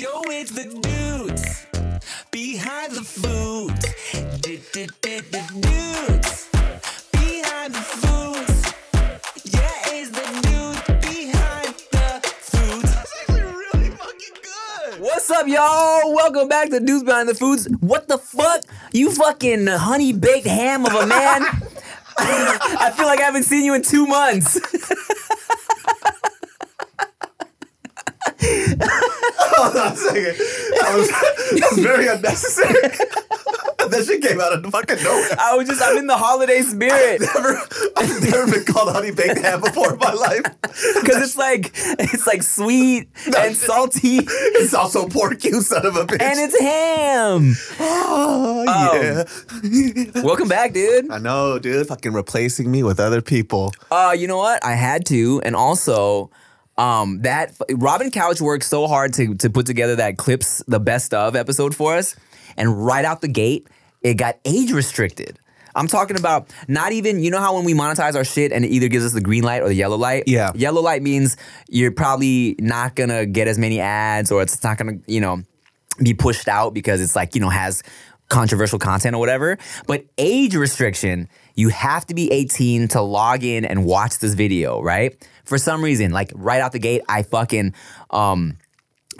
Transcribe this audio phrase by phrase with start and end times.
[0.00, 1.66] Yo, it's the dudes
[2.30, 3.84] behind the foods.
[4.40, 4.70] Dudes
[7.12, 8.72] behind the foods.
[9.44, 12.90] Yeah, it's the dude behind the foods.
[12.94, 15.00] That's actually really fucking good.
[15.02, 16.14] What's up, y'all?
[16.14, 17.68] Welcome back to Dudes Behind the Foods.
[17.80, 18.62] What the fuck?
[18.94, 21.42] You fucking honey baked ham of a man.
[22.16, 24.58] I feel like I haven't seen you in two months.
[29.60, 30.36] Hold on a second.
[30.80, 32.72] That was, that was very unnecessary.
[33.90, 35.36] that shit came out of fucking nowhere.
[35.38, 37.20] I was just, I'm in the holiday spirit.
[37.20, 37.60] Never,
[37.96, 40.42] I've never been called honey baked ham before in my life.
[40.62, 46.04] Because it's like, it's like sweet and salty, It's also pork, you son of a
[46.06, 46.22] bitch.
[46.22, 47.54] and it's ham.
[47.80, 48.64] oh,
[50.14, 50.22] yeah.
[50.22, 51.10] Welcome back, dude.
[51.10, 51.86] I know, dude.
[51.86, 53.72] Fucking replacing me with other people.
[53.90, 54.64] Uh, you know what?
[54.64, 56.30] I had to, and also,
[56.80, 61.12] um, that Robin Couch worked so hard to to put together that clips the best
[61.12, 62.16] of episode for us,
[62.56, 63.68] and right out the gate,
[64.00, 65.38] it got age restricted.
[65.74, 68.68] I'm talking about not even you know how when we monetize our shit and it
[68.68, 70.24] either gives us the green light or the yellow light.
[70.26, 70.52] Yeah.
[70.54, 71.36] Yellow light means
[71.68, 75.42] you're probably not gonna get as many ads or it's not gonna you know
[76.02, 77.82] be pushed out because it's like you know has
[78.30, 79.58] controversial content or whatever.
[79.86, 84.80] But age restriction, you have to be 18 to log in and watch this video,
[84.82, 85.16] right?
[85.44, 87.74] For some reason, like right out the gate, I fucking
[88.10, 88.56] um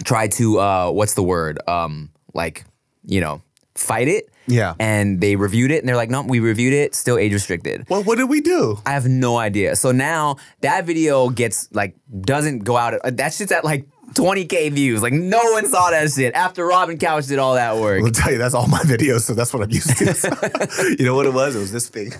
[0.04, 1.58] tried to uh what's the word?
[1.68, 2.64] Um like,
[3.04, 3.42] you know,
[3.74, 4.28] fight it.
[4.46, 4.74] Yeah.
[4.80, 7.86] And they reviewed it and they're like, no, we reviewed it, still age restricted.
[7.88, 8.78] Well, what did we do?
[8.86, 9.76] I have no idea.
[9.76, 12.94] So now that video gets like doesn't go out.
[12.94, 15.02] uh, That shit's at like 20k views.
[15.02, 18.02] Like no one saw that shit after Robin Couch did all that work.
[18.04, 20.96] I'll tell you, that's all my videos, so that's what I'm used to.
[20.98, 21.56] you know what it was?
[21.56, 22.12] It was this thing.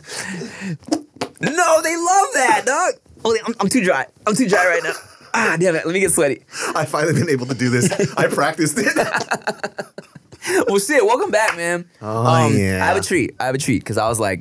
[1.40, 2.94] No, they love that, dog.
[3.24, 4.06] Oh, I'm, I'm too dry.
[4.26, 4.92] I'm too dry right now.
[5.32, 5.86] Ah, damn it.
[5.86, 6.42] Let me get sweaty.
[6.74, 7.88] I finally been able to do this.
[8.16, 8.96] I practiced it.
[10.66, 11.04] Well, shit.
[11.04, 11.88] Welcome back, man.
[12.00, 12.82] Oh, yeah.
[12.82, 13.36] I have a treat.
[13.38, 14.40] I have a treat because I was like,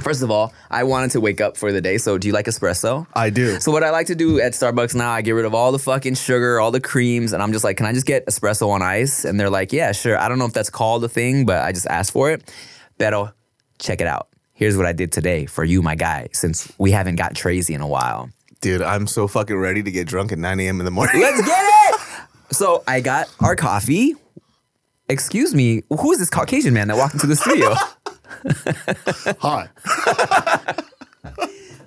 [0.00, 1.98] first of all, I wanted to wake up for the day.
[1.98, 3.06] So, do you like espresso?
[3.14, 3.60] I do.
[3.60, 5.78] So what I like to do at Starbucks now, I get rid of all the
[5.78, 8.82] fucking sugar, all the creams, and I'm just like, can I just get espresso on
[8.82, 9.24] ice?
[9.24, 10.18] And they're like, yeah, sure.
[10.18, 12.52] I don't know if that's called a thing, but I just asked for it.
[12.98, 13.32] Pero
[13.78, 14.28] check it out.
[14.52, 17.80] Here's what I did today for you, my guy, since we haven't got Tracy in
[17.80, 18.30] a while.
[18.60, 20.78] Dude, I'm so fucking ready to get drunk at 9 a.m.
[20.80, 21.20] in the morning.
[21.20, 22.00] Let's get it.
[22.52, 24.14] So I got our coffee.
[25.08, 27.74] Excuse me, who is this Caucasian man that walked into the studio?
[29.40, 29.68] Hi.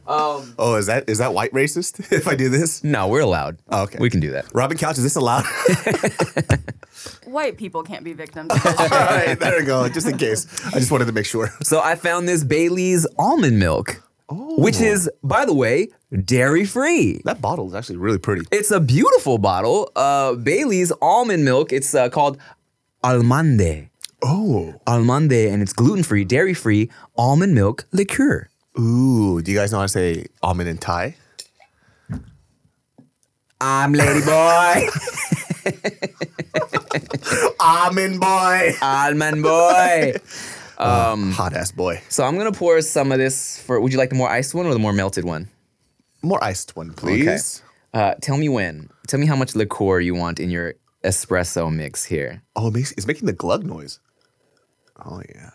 [0.07, 2.83] oh, is that is that white racist if I do this?
[2.83, 3.57] no, we're allowed.
[3.69, 3.97] Oh, okay.
[3.99, 4.45] We can do that.
[4.53, 5.45] Robin Couch, is this allowed?
[7.25, 8.49] White people can't be victims.
[8.51, 9.87] All right, there we go.
[9.89, 10.47] Just in case.
[10.67, 11.49] I just wanted to make sure.
[11.61, 14.59] So I found this Bailey's almond milk, Oh.
[14.61, 15.89] which is, by the way,
[16.25, 17.21] dairy free.
[17.23, 18.45] That bottle is actually really pretty.
[18.51, 19.89] It's a beautiful bottle.
[19.95, 21.71] Uh, Bailey's almond milk.
[21.71, 22.37] It's uh, called
[23.03, 23.89] Almande.
[24.23, 24.73] Oh.
[24.87, 28.49] Almande, and it's gluten free, dairy free almond milk liqueur.
[28.79, 31.15] Ooh, do you guys know how to say almond in Thai?
[33.59, 34.87] I'm Lady Boy.
[37.59, 38.71] Almond boy.
[38.81, 40.13] almond Boy.
[40.77, 42.01] Hot ass boy.
[42.09, 43.81] So I'm gonna pour some of this for.
[43.81, 45.49] Would you like the more iced one or the more melted one?
[46.21, 47.61] More iced one, please.
[47.93, 48.89] Uh, tell me when.
[49.07, 52.43] Tell me how much liqueur you want in your espresso mix here.
[52.55, 53.99] Oh, it makes, it's making the glug noise.
[55.05, 55.49] Oh, yeah.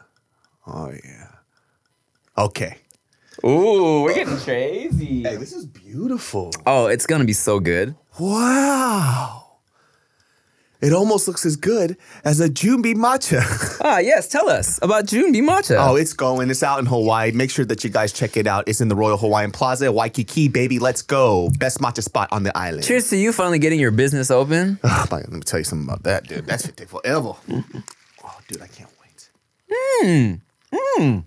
[0.67, 1.29] Oh, yeah.
[2.39, 2.77] Okay.
[3.45, 5.23] Ooh, we're getting crazy.
[5.23, 6.53] Hey, this is beautiful.
[6.67, 7.95] Oh, it's gonna be so good.
[8.19, 9.39] Wow.
[10.81, 13.41] It almost looks as good as a Junbi matcha.
[13.85, 14.29] Ah, yes.
[14.29, 15.77] Tell us about Junbi matcha.
[15.79, 16.51] oh, it's going.
[16.51, 17.33] It's out in Hawaii.
[17.33, 18.69] Make sure that you guys check it out.
[18.69, 20.79] It's in the Royal Hawaiian Plaza, Waikiki, baby.
[20.79, 21.51] Let's go.
[21.59, 22.85] Best matcha spot on the island.
[22.85, 24.79] Cheers to you finally getting your business open.
[24.85, 26.47] Oh, let me tell you something about that, dude.
[26.47, 27.35] That shit take forever.
[28.25, 28.89] Oh, dude, I can't
[30.03, 31.23] wait.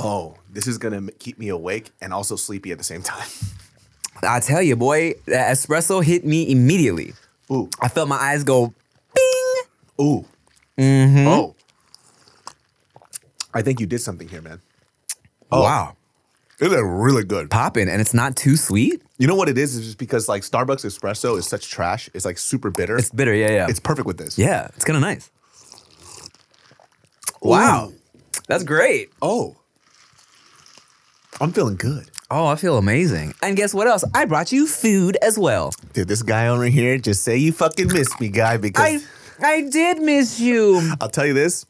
[0.00, 3.26] Oh, this is gonna m- keep me awake and also sleepy at the same time.
[4.22, 7.14] I tell you, boy, that espresso hit me immediately.
[7.50, 8.72] Ooh, I felt my eyes go
[9.14, 9.64] bing.
[10.00, 10.24] ooh,
[10.76, 11.26] Mm-hmm.
[11.28, 11.54] oh.
[13.54, 14.60] I think you did something here, man.
[15.50, 15.62] Oh.
[15.62, 15.96] Wow.
[16.60, 17.50] It is really good.
[17.50, 19.00] Popping, and it's not too sweet.
[19.18, 19.76] You know what it is?
[19.76, 22.10] It's just because like Starbucks espresso is such trash.
[22.14, 22.96] It's like super bitter.
[22.98, 23.66] It's bitter, yeah, yeah.
[23.68, 24.36] It's perfect with this.
[24.38, 25.30] yeah, it's kind of nice.
[27.42, 27.92] Wow.
[28.46, 29.10] That's great.
[29.20, 29.56] Oh,
[31.40, 32.10] I'm feeling good.
[32.30, 33.34] Oh, I feel amazing.
[33.42, 34.04] And guess what else?
[34.14, 35.72] I brought you food as well.
[35.94, 39.06] Dude, this guy over here, just say you fucking miss me, guy, because
[39.40, 40.94] I I did miss you.
[41.00, 41.64] I'll tell you this.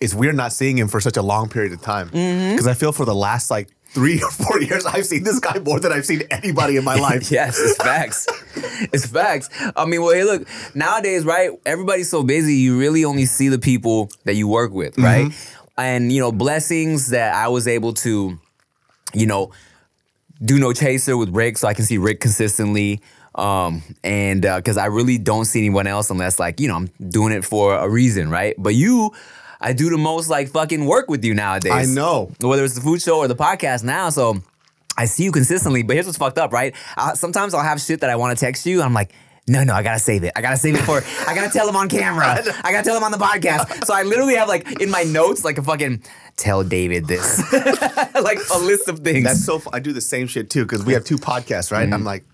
[0.00, 2.08] It's weird not seeing him for such a long period of time.
[2.10, 2.52] Mm-hmm.
[2.52, 5.58] Because I feel for the last like three or four years, I've seen this guy
[5.60, 7.30] more than I've seen anybody in my life.
[7.30, 8.26] yes, it's facts.
[8.92, 9.48] it's facts.
[9.76, 11.50] I mean, well, hey, look, nowadays, right?
[11.64, 15.32] Everybody's so busy, you really only see the people that you work with, right?
[15.76, 18.38] And, you know, blessings that I was able to,
[19.14, 19.52] you know,
[20.44, 23.00] do no chaser with Rick so I can see Rick consistently.
[23.34, 27.32] Um, and because I really don't see anyone else unless, like, you know, I'm doing
[27.32, 28.56] it for a reason, right?
[28.58, 29.12] But you,
[29.60, 31.72] I do the most like fucking work with you nowadays.
[31.72, 32.30] I know.
[32.40, 34.10] Whether it's the food show or the podcast now.
[34.10, 34.42] So
[34.96, 36.74] I see you consistently, but here's what's fucked up, right?
[36.96, 38.82] I, sometimes I'll have shit that I want to text you.
[38.82, 39.12] I'm like,
[39.48, 40.32] no, no, I gotta save it.
[40.36, 41.02] I gotta save it for.
[41.26, 42.26] I gotta tell him on camera.
[42.64, 43.86] I gotta tell him on the podcast.
[43.86, 46.02] So I literally have like in my notes like a fucking
[46.36, 49.24] tell David this, like a list of things.
[49.24, 51.84] That's so fu- I do the same shit too, because we have two podcasts, right?
[51.84, 51.94] Mm-hmm.
[51.94, 52.24] I'm like,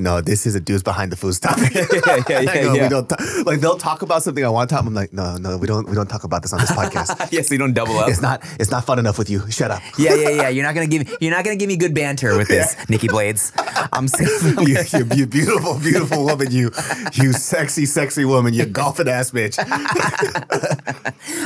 [0.00, 1.56] no, this is a dudes behind the food stuff.
[1.74, 1.84] yeah,
[2.28, 2.82] yeah, go, yeah.
[2.82, 4.84] We don't ta- like they'll talk about something I want to talk.
[4.84, 7.28] I'm like, no, no, we don't we don't talk about this on this podcast.
[7.32, 8.08] yes, so you don't double up.
[8.08, 9.48] it's not it's not fun enough with you.
[9.50, 9.82] Shut up.
[9.98, 10.48] Yeah, yeah, yeah.
[10.48, 11.16] You're not gonna give.
[11.20, 13.52] You're not gonna give me good banter with this, Nikki Blades.
[13.92, 14.08] I'm.
[14.08, 14.24] so-
[14.62, 16.50] you, you, you beautiful, beautiful woman.
[16.50, 16.70] You,
[17.14, 18.54] you sexy, sexy woman.
[18.54, 19.58] You golfing ass bitch.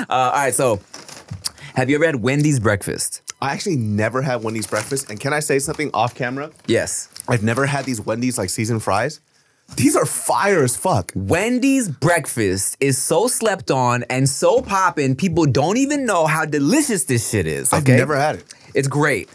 [0.08, 0.80] Uh, all right, so
[1.74, 3.22] have you ever had Wendy's breakfast?
[3.44, 5.10] I actually never had Wendy's breakfast.
[5.10, 6.50] And can I say something off camera?
[6.66, 7.10] Yes.
[7.28, 9.20] I've never had these Wendy's like seasoned fries.
[9.76, 11.12] These are fire as fuck.
[11.14, 17.04] Wendy's breakfast is so slept on and so poppin', people don't even know how delicious
[17.04, 17.70] this shit is.
[17.70, 17.96] I've okay?
[17.96, 18.54] never had it.
[18.72, 19.28] It's great.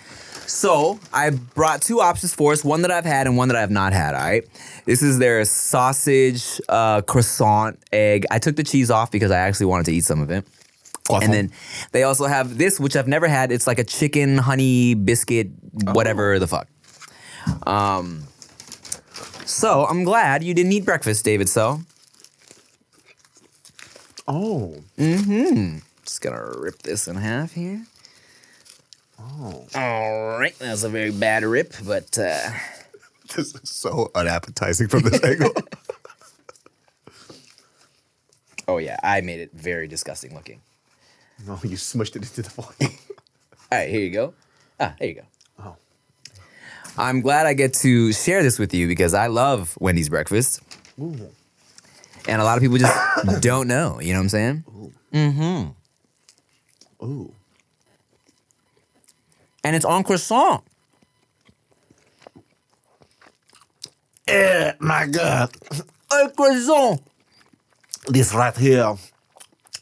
[0.48, 3.62] So I brought two options for us, one that I've had and one that I
[3.62, 4.44] have not had, all right?
[4.86, 8.26] This is their sausage uh, croissant egg.
[8.32, 10.48] I took the cheese off because I actually wanted to eat some of it.
[11.10, 11.52] And then
[11.92, 13.52] they also have this, which I've never had.
[13.52, 15.50] It's like a chicken honey biscuit,
[15.84, 16.68] whatever the fuck.
[17.68, 18.24] Um,
[19.46, 21.50] so I'm glad you didn't eat breakfast, David.
[21.50, 21.82] So
[24.28, 25.80] oh, Mm-hmm.
[26.04, 27.86] just gonna rip this in half here.
[29.20, 29.66] Oh.
[29.76, 32.50] All right, that's a very bad rip, but uh,
[33.36, 35.52] this is so unappetizing from this angle.
[38.68, 40.62] oh yeah, I made it very disgusting looking.
[41.46, 42.74] No, you smushed it into the foil.
[42.82, 42.90] All
[43.72, 44.34] right, here you go.
[44.80, 45.22] Ah, there you go.
[45.60, 45.76] Oh.
[46.98, 50.62] I'm glad I get to share this with you because I love Wendy's breakfast.
[51.00, 51.30] Ooh.
[52.28, 54.64] And a lot of people just don't know, you know what I'm saying?
[54.68, 54.94] Ooh.
[55.14, 57.06] Mm-hmm.
[57.06, 57.34] Ooh.
[59.64, 60.64] And it's on croissant.
[64.28, 65.52] Eh, my God.
[66.12, 67.02] A croissant.
[68.08, 68.96] This right here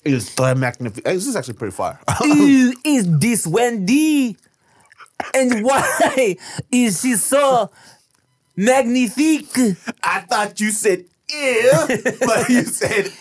[0.04, 1.04] is magnifique.
[1.04, 2.00] This is actually pretty fire.
[2.24, 4.38] is this Wendy?
[5.34, 6.38] And why
[6.72, 7.72] is she so
[8.56, 9.58] magnifique?
[10.04, 11.72] I thought you said ew,
[12.20, 13.14] but you said ew.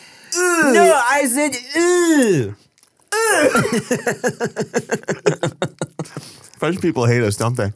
[0.72, 2.54] No, I said, ooh.
[6.58, 7.72] French people hate us, don't they?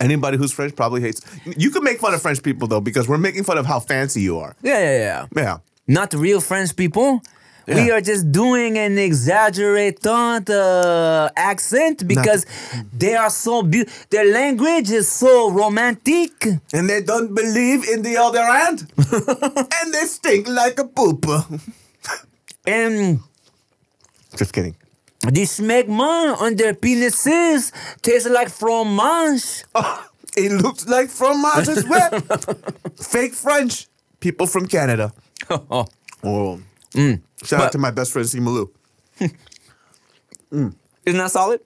[0.00, 1.22] Anybody who's French probably hates.
[1.44, 4.20] You can make fun of French people though, because we're making fun of how fancy
[4.22, 4.56] you are.
[4.62, 5.26] Yeah, yeah, yeah.
[5.36, 5.58] Yeah.
[5.90, 7.20] Not real French people.
[7.66, 10.06] We are just doing an exaggerated
[10.50, 12.46] uh, accent because
[12.96, 14.06] they are so beautiful.
[14.10, 16.32] Their language is so romantic.
[16.72, 18.90] And they don't believe in the other hand.
[19.78, 21.26] and they stink like a poop.
[22.66, 23.20] And
[24.36, 24.76] Just kidding.
[25.22, 29.64] the smegma on their penises tastes like fromage.
[30.36, 32.10] It looks like fromage as well.
[32.96, 33.86] Fake French.
[34.20, 35.12] People from Canada.
[35.50, 35.86] Oh,
[36.22, 36.60] Oh.
[36.94, 37.20] Shout
[37.50, 38.70] But- out to my best friend Simalu.
[40.52, 40.74] Mm.
[41.06, 41.60] isn't that solid?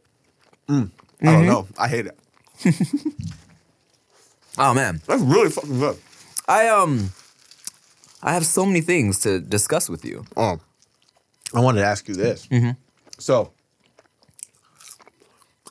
[0.69, 0.91] Mm.
[1.23, 1.47] I don't mm-hmm.
[1.47, 1.67] know.
[1.79, 2.19] I hate it.
[4.57, 5.99] Oh man, That's really fucking good.
[6.47, 7.11] I um,
[8.23, 10.25] I have so many things to discuss with you.
[10.37, 10.61] Um,
[11.53, 12.47] I wanted to ask you this.
[12.47, 12.71] Mm-hmm.
[13.19, 13.53] So,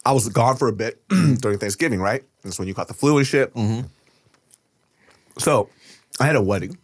[0.06, 2.24] I was gone for a bit during Thanksgiving, right?
[2.44, 3.54] That's when you caught the flu and shit.
[3.54, 3.88] Mm-hmm.
[5.38, 5.70] So,
[6.20, 6.78] I had a wedding,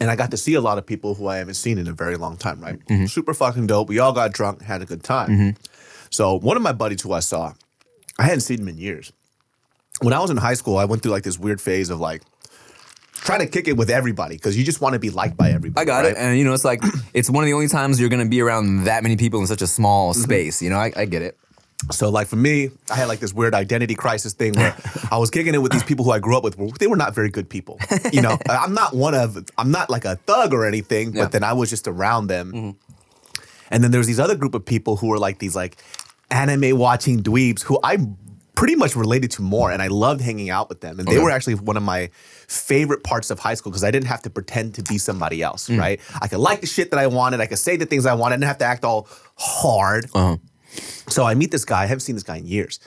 [0.00, 1.92] and I got to see a lot of people who I haven't seen in a
[1.92, 2.78] very long time, right?
[2.86, 3.06] Mm-hmm.
[3.06, 3.88] Super fucking dope.
[3.88, 5.28] We all got drunk, had a good time.
[5.28, 5.62] Mm-hmm.
[6.08, 7.52] So, one of my buddies who I saw,
[8.18, 9.12] I hadn't seen him in years.
[10.00, 12.22] When I was in high school, I went through like this weird phase of like
[13.12, 15.82] trying to kick it with everybody because you just want to be liked by everybody.
[15.82, 16.12] I got right?
[16.12, 16.16] it.
[16.16, 16.82] And you know, it's like
[17.14, 19.62] it's one of the only times you're gonna be around that many people in such
[19.62, 20.22] a small mm-hmm.
[20.22, 20.62] space.
[20.62, 21.38] You know, I, I get it.
[21.90, 24.76] So like for me, I had like this weird identity crisis thing where
[25.10, 26.78] I was kicking it with these people who I grew up with.
[26.78, 27.78] They were not very good people.
[28.12, 31.24] You know, I'm not one of, I'm not like a thug or anything, Yeah.
[31.24, 32.52] but then I was just around them.
[32.52, 32.70] Mm-hmm.
[33.70, 35.76] And then there was these other group of people who were like these like
[36.30, 37.98] anime watching dweebs who I
[38.54, 40.98] pretty much related to more and I loved hanging out with them.
[40.98, 41.22] And they Okay.
[41.24, 42.10] were actually one of my
[42.46, 45.68] favorite parts of high school because I didn't have to pretend to be somebody else,
[45.68, 45.78] mm.
[45.78, 45.98] right?
[46.20, 48.34] I could like the shit that I wanted, I could say the things I wanted,
[48.34, 50.10] I didn't have to act all hard.
[50.14, 50.36] Uh-huh.
[51.08, 51.82] So I meet this guy.
[51.82, 52.80] I haven't seen this guy in years.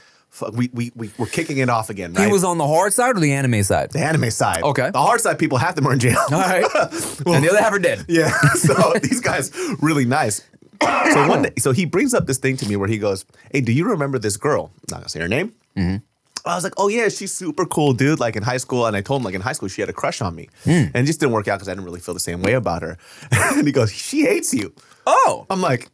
[0.51, 2.13] We we we we're kicking it off again.
[2.13, 2.25] Right?
[2.25, 3.91] He was on the hard side or the anime side?
[3.91, 4.63] the anime side.
[4.63, 4.89] Okay.
[4.89, 6.17] The hard side people half them are in jail.
[6.31, 6.63] All right.
[6.73, 8.05] and the other half are dead.
[8.09, 8.31] Yeah.
[8.55, 10.43] So these guys really nice.
[10.81, 13.61] So one day, so he brings up this thing to me where he goes, "Hey,
[13.61, 14.71] do you remember this girl?
[14.75, 16.03] I'm not gonna say her name." Mm-hmm.
[16.45, 19.01] I was like, "Oh yeah, she's super cool, dude." Like in high school, and I
[19.01, 20.69] told him like in high school she had a crush on me, hmm.
[20.71, 22.81] and it just didn't work out because I didn't really feel the same way about
[22.81, 22.97] her.
[23.31, 24.73] and he goes, "She hates you."
[25.07, 25.89] Oh, I'm like,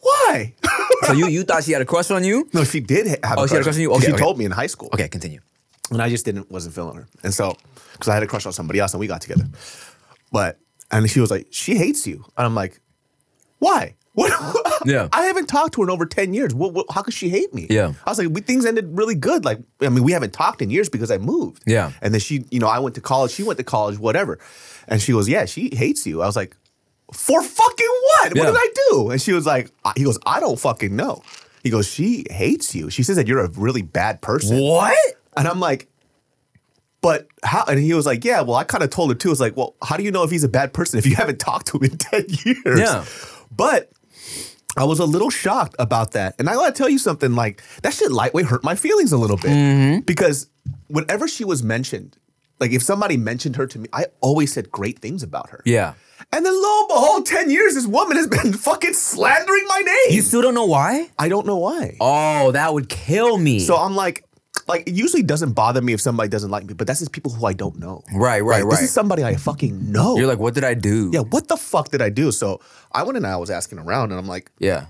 [0.00, 0.54] "Why?"
[1.02, 2.48] so you you thought she had a crush on you?
[2.52, 3.38] no, she did have.
[3.38, 3.92] Oh, a she had a crush on you?
[3.92, 4.20] Okay, she okay.
[4.20, 4.88] told me in high school.
[4.92, 5.40] Okay, continue.
[5.90, 7.08] and I just didn't wasn't feeling her.
[7.22, 7.56] And so
[7.92, 9.44] because I had a crush on somebody else and we got together.
[10.32, 10.58] But
[10.90, 12.24] and she was like, she hates you.
[12.36, 12.80] And I'm like,
[13.58, 13.94] why?
[14.14, 14.32] What?
[14.86, 15.08] Yeah.
[15.12, 16.54] I haven't talked to her in over 10 years.
[16.54, 17.66] What, what, how could she hate me?
[17.68, 17.94] Yeah.
[18.06, 19.44] I was like, we, things ended really good.
[19.44, 21.64] Like, I mean, we haven't talked in years because I moved.
[21.66, 21.90] Yeah.
[22.00, 23.32] And then she, you know, I went to college.
[23.32, 24.38] She went to college, whatever.
[24.86, 26.22] And she goes, yeah, she hates you.
[26.22, 26.56] I was like,
[27.12, 28.34] for fucking what?
[28.36, 28.42] Yeah.
[28.44, 29.10] What did I do?
[29.10, 31.22] And she was like, I- he goes, I don't fucking know.
[31.62, 32.90] He goes, she hates you.
[32.90, 34.58] She says that you're a really bad person.
[34.60, 34.96] What?
[35.36, 35.88] And I'm like,
[37.00, 37.64] but how?
[37.68, 39.30] And he was like, yeah, well, I kind of told her too.
[39.30, 41.38] It's like, well, how do you know if he's a bad person if you haven't
[41.40, 42.80] talked to him in 10 years?
[42.80, 43.04] Yeah.
[43.54, 43.90] But
[44.76, 46.34] I was a little shocked about that.
[46.38, 49.36] And I gotta tell you something like, that shit lightweight hurt my feelings a little
[49.36, 49.50] bit.
[49.50, 50.00] Mm-hmm.
[50.00, 50.48] Because
[50.88, 52.16] whenever she was mentioned,
[52.58, 55.60] like if somebody mentioned her to me, I always said great things about her.
[55.64, 55.94] Yeah.
[56.34, 60.16] And then lo and behold, 10 years, this woman has been fucking slandering my name.
[60.16, 61.08] You still don't know why?
[61.16, 61.96] I don't know why.
[62.00, 63.60] Oh, that would kill me.
[63.60, 64.24] So I'm like,
[64.66, 67.30] like it usually doesn't bother me if somebody doesn't like me, but that's just people
[67.30, 68.02] who I don't know.
[68.12, 68.70] Right, right, right.
[68.70, 70.16] This is somebody I fucking know.
[70.16, 71.10] You're like, what did I do?
[71.12, 72.32] yeah, what the fuck did I do?
[72.32, 72.60] So
[72.90, 74.86] I went and I was asking around, and I'm like, Yeah.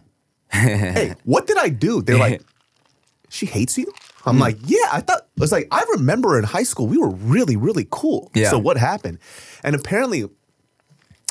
[0.51, 2.01] hey, what did I do?
[2.01, 2.43] They're like,
[3.29, 3.93] she hates you.
[4.25, 4.41] I'm hmm.
[4.41, 4.89] like, yeah.
[4.93, 8.31] I thought it was like I remember in high school we were really, really cool.
[8.35, 8.49] Yeah.
[8.49, 9.19] So what happened?
[9.63, 10.25] And apparently,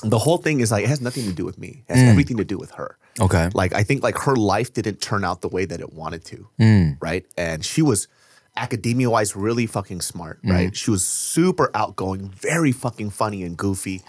[0.04, 1.84] the whole thing is like it has nothing to do with me.
[1.88, 2.98] It has everything to do with her.
[3.20, 3.50] Okay.
[3.54, 6.48] Like I think like her life didn't turn out the way that it wanted to.
[6.58, 6.90] Hmm.
[7.02, 7.26] Right.
[7.38, 8.08] And she was
[8.56, 10.40] academia wise really fucking smart.
[10.44, 10.52] Hmm.
[10.52, 10.76] Right.
[10.76, 14.02] She was super outgoing, very fucking funny and goofy.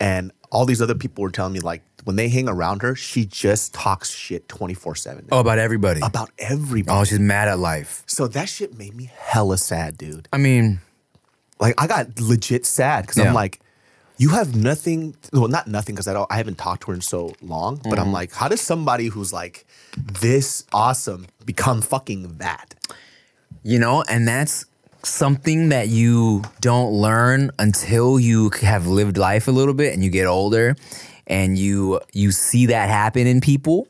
[0.00, 3.24] And all these other people were telling me like when they hang around her, she
[3.24, 6.00] just talks shit 24 7 Oh, about everybody.
[6.02, 6.96] about everybody.
[6.96, 8.02] Oh, she's mad at life.
[8.06, 10.28] So that shit made me hella sad, dude.
[10.32, 10.80] I mean,
[11.60, 13.28] Like I got legit sad because Yeah.
[13.28, 13.60] I'm like,
[14.16, 15.14] you have nothing.
[15.32, 16.30] Well, not nothing because I don't.
[16.30, 17.76] I haven't talked to her in so long.
[17.76, 18.00] But Mm-hmm.
[18.00, 19.66] I'm like, how does somebody who's like
[19.96, 22.74] this awesome become fucking that?
[23.66, 24.66] you know, and that's
[25.04, 30.10] something that you don't learn until you have lived life a little bit and you
[30.10, 30.76] get older
[31.26, 33.86] and you you see that happen in people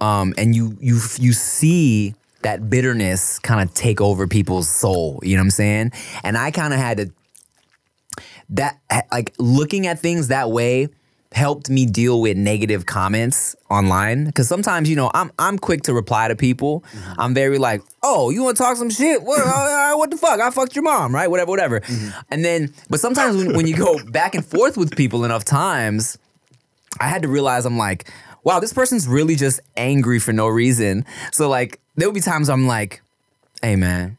[0.00, 5.34] um, and you you you see that bitterness kind of take over people's soul you
[5.36, 5.92] know what i'm saying
[6.22, 7.10] and i kind of had to
[8.50, 8.78] that
[9.10, 10.88] like looking at things that way
[11.32, 15.92] helped me deal with negative comments online because sometimes you know I'm I'm quick to
[15.92, 16.80] reply to people.
[16.80, 17.20] Mm-hmm.
[17.20, 19.22] I'm very like, oh, you want to talk some shit?
[19.22, 19.44] What,
[19.98, 20.40] what the fuck?
[20.40, 21.28] I fucked your mom, right?
[21.28, 21.80] Whatever, whatever.
[21.80, 22.20] Mm-hmm.
[22.30, 26.18] And then, but sometimes when, when you go back and forth with people enough times,
[27.00, 28.10] I had to realize I'm like,
[28.44, 31.04] wow, this person's really just angry for no reason.
[31.32, 33.02] So like, there would be times I'm like,
[33.62, 34.18] hey man,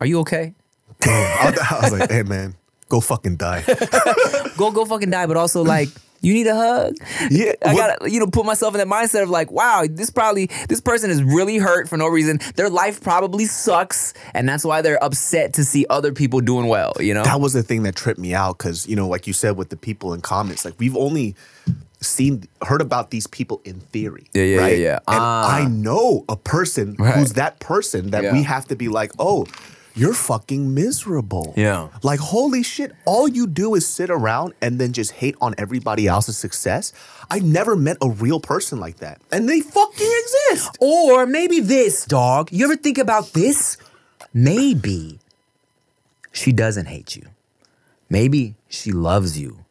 [0.00, 0.54] are you okay?
[1.02, 2.54] I was like, hey man,
[2.88, 3.62] go fucking die.
[4.56, 5.88] go go fucking die, but also like
[6.22, 6.94] you need a hug.
[7.30, 10.46] Yeah, I gotta you know put myself in that mindset of like, wow, this probably
[10.68, 12.40] this person is really hurt for no reason.
[12.56, 16.94] Their life probably sucks, and that's why they're upset to see other people doing well.
[17.00, 19.32] You know, that was the thing that tripped me out because you know, like you
[19.32, 21.34] said with the people in comments, like we've only
[22.00, 24.26] seen heard about these people in theory.
[24.34, 24.78] Yeah, yeah, right?
[24.78, 24.94] yeah, yeah.
[25.08, 25.56] And Ah.
[25.56, 27.14] I know a person Right.
[27.14, 29.46] who's that person that we have to be like, oh,
[29.96, 31.54] you're fucking miserable.
[31.56, 31.88] Yeah.
[32.02, 36.06] Like, holy shit, all you do is sit around and then just hate on everybody
[36.06, 36.92] else's success.
[37.30, 39.20] I never met a real person like that.
[39.32, 40.76] And they fucking exist.
[40.80, 42.52] Or maybe this, dog.
[42.52, 43.78] You ever think about this?
[44.34, 45.18] Maybe
[46.30, 47.28] she doesn't hate you.
[48.10, 49.64] Maybe she loves you.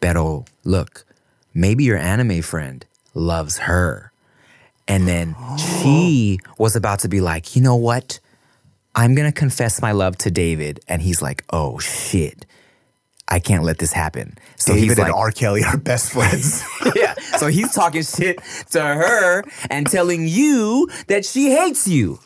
[0.00, 1.04] Pero look,
[1.52, 4.10] maybe your anime friend loves her.
[4.88, 8.20] And then she was about to be like, you know what?
[8.96, 10.80] I'm gonna confess my love to David.
[10.88, 12.46] And he's like, oh shit.
[13.28, 14.38] I can't let this happen.
[14.56, 15.30] So David he's and R.
[15.32, 16.62] Kelly are best friends.
[16.96, 17.14] yeah.
[17.38, 18.38] So he's talking shit
[18.70, 22.20] to her and telling you that she hates you.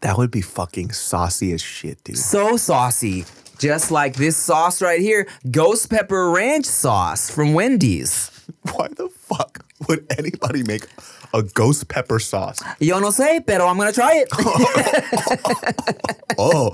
[0.00, 2.18] that would be fucking saucy as shit, dude.
[2.18, 3.24] So saucy.
[3.58, 8.29] Just like this sauce right here, ghost pepper ranch sauce from Wendy's.
[8.72, 10.86] Why the fuck would anybody make
[11.32, 12.62] a ghost pepper sauce?
[12.80, 14.28] Yo no sé, pero I'm gonna try it.
[16.38, 16.70] Oh,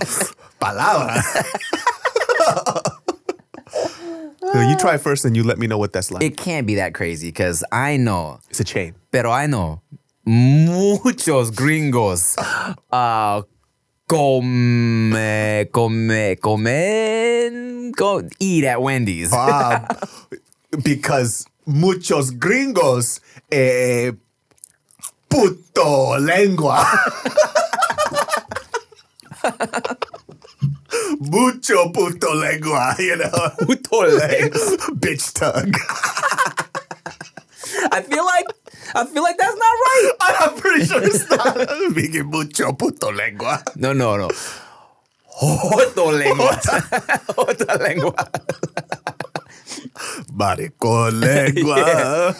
[0.60, 1.20] palabra.
[4.52, 6.22] So you try first and you let me know what that's like.
[6.22, 8.94] it can't be that crazy because I know, it's a chain.
[9.10, 9.82] pero I know
[10.24, 12.36] muchos gringos
[12.92, 13.42] uh,
[14.08, 15.10] come,
[15.72, 19.30] come, come, go eat at Wendy's.
[19.32, 19.86] Ah,
[20.84, 23.20] because muchos gringos
[23.50, 24.12] eh,
[25.28, 26.86] puto lengua.
[31.20, 33.30] Mucho puto lengua, you know.
[33.66, 34.76] Puto lengua.
[34.98, 35.74] Bitch tongue.
[37.92, 38.46] I feel like
[38.94, 40.10] I feel like that's not right.
[40.40, 41.68] I'm pretty sure it's not.
[41.90, 43.62] Speaking mucho puto lengua.
[43.76, 44.28] No, no, no.
[45.40, 46.58] Joto lengua.
[47.36, 48.14] Joto lengua.
[50.32, 52.34] Maricón lengua.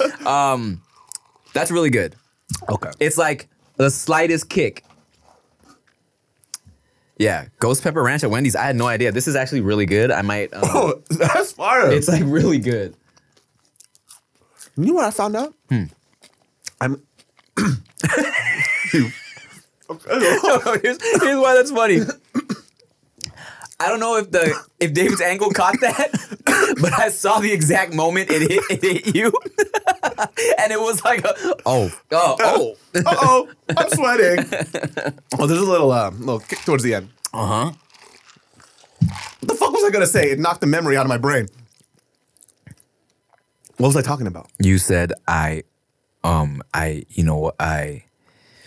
[1.55, 2.15] That's really good.
[2.69, 2.91] Okay.
[3.01, 4.85] It's like the slightest kick.
[7.19, 8.55] Yeah, ghost pepper ranch at Wendy's.
[8.55, 9.11] I had no idea.
[9.11, 10.11] This is actually really good.
[10.11, 10.53] I might.
[10.53, 11.91] Um, Oh, that's fire.
[11.91, 12.95] it's like really good.
[14.77, 15.55] You know what I found out?
[16.81, 17.01] I'm.
[18.93, 19.11] you.
[20.83, 22.01] here's, here's why that's funny.
[23.79, 26.11] I don't know if the if David's ankle caught that,
[26.81, 29.27] but I saw the exact moment it hit it hit you,
[30.59, 31.35] and it was like a
[31.67, 34.45] oh oh oh Uh oh, I'm sweating.
[35.39, 37.11] oh, there's a little, uh, little kick towards the end.
[37.35, 37.73] uh huh.
[39.41, 40.31] What the fuck was I gonna say?
[40.31, 41.49] It knocked the memory out of my brain.
[43.77, 44.49] What was I talking about?
[44.59, 45.65] You said I,
[46.25, 48.05] um I you know I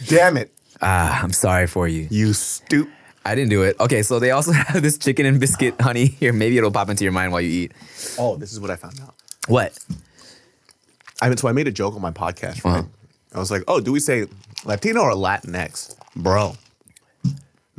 [0.08, 0.54] Damn it,
[0.84, 2.08] ah I'm sorry for you.
[2.12, 2.88] you stoop.
[3.26, 3.80] I didn't do it.
[3.80, 6.34] Okay, so they also have this chicken and biscuit honey here.
[6.34, 7.72] Maybe it'll pop into your mind while you eat.
[8.18, 9.16] Oh, this is what I found out.
[9.48, 9.78] What?
[11.22, 12.70] I mean, so I made a joke on my podcast, uh-huh.
[12.70, 12.86] right?
[13.34, 14.26] I was like, oh, do we say
[14.66, 15.96] Latino or Latinx?
[16.16, 16.56] Bro,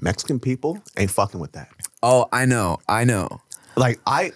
[0.00, 1.68] Mexican people ain't fucking with that.
[2.02, 2.78] Oh, I know.
[2.88, 3.40] I know.
[3.76, 4.32] Like, I.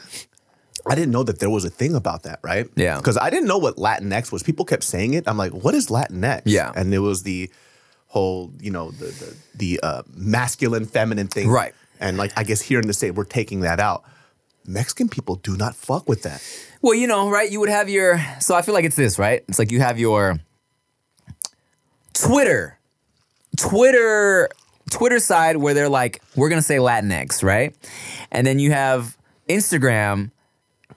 [0.87, 2.69] I didn't know that there was a thing about that, right?
[2.77, 2.99] Yeah.
[2.99, 4.43] Because I didn't know what Latinx was.
[4.43, 5.27] People kept saying it.
[5.27, 6.43] I'm like, what is Latinx?
[6.45, 6.73] Yeah.
[6.77, 7.51] And it was the
[8.14, 11.48] whole, you know, the the, the uh, masculine, feminine thing.
[11.48, 11.74] Right.
[11.98, 14.05] And like, I guess here in the state, we're taking that out.
[14.64, 16.40] Mexican people do not fuck with that.
[16.81, 17.50] Well, you know, right?
[17.50, 18.24] You would have your.
[18.38, 19.44] So I feel like it's this, right?
[19.48, 20.38] It's like you have your
[22.12, 22.79] Twitter,
[23.57, 24.48] Twitter,
[24.90, 27.74] Twitter side where they're like, we're gonna say Latinx, right?
[28.31, 30.31] And then you have Instagram.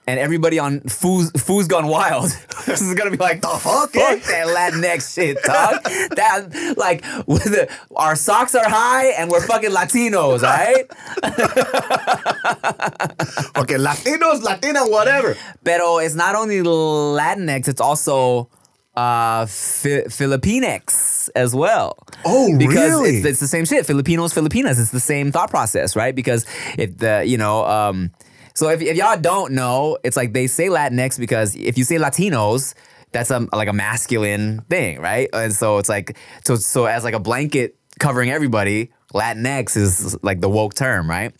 [0.08, 2.24] And everybody on Foo's, Foo's Gone Wild
[2.66, 5.82] this is gonna be like, the fuck, fuck that Latinx shit, dog.
[6.16, 10.86] that like, with the, our socks are high and we're fucking Latinos, all right?
[13.58, 15.36] Okay, Latinos, Latina, whatever.
[15.62, 18.48] Pero it's not only Latinx, it's also
[18.96, 21.98] uh, Fi- Filipinx as well.
[22.24, 23.18] Oh, because really?
[23.18, 23.84] It's, it's the same shit.
[23.84, 24.78] Filipinos, Filipinas.
[24.78, 26.14] It's the same thought process, right?
[26.14, 26.46] Because
[26.78, 28.10] if the, you know, um,
[28.58, 31.94] so if, if y'all don't know, it's like they say Latinx because if you say
[31.94, 32.74] Latinos,
[33.12, 35.28] that's a, like a masculine thing, right?
[35.32, 40.40] And so it's like, so, so as like a blanket covering everybody, Latinx is like
[40.40, 41.32] the woke term, right?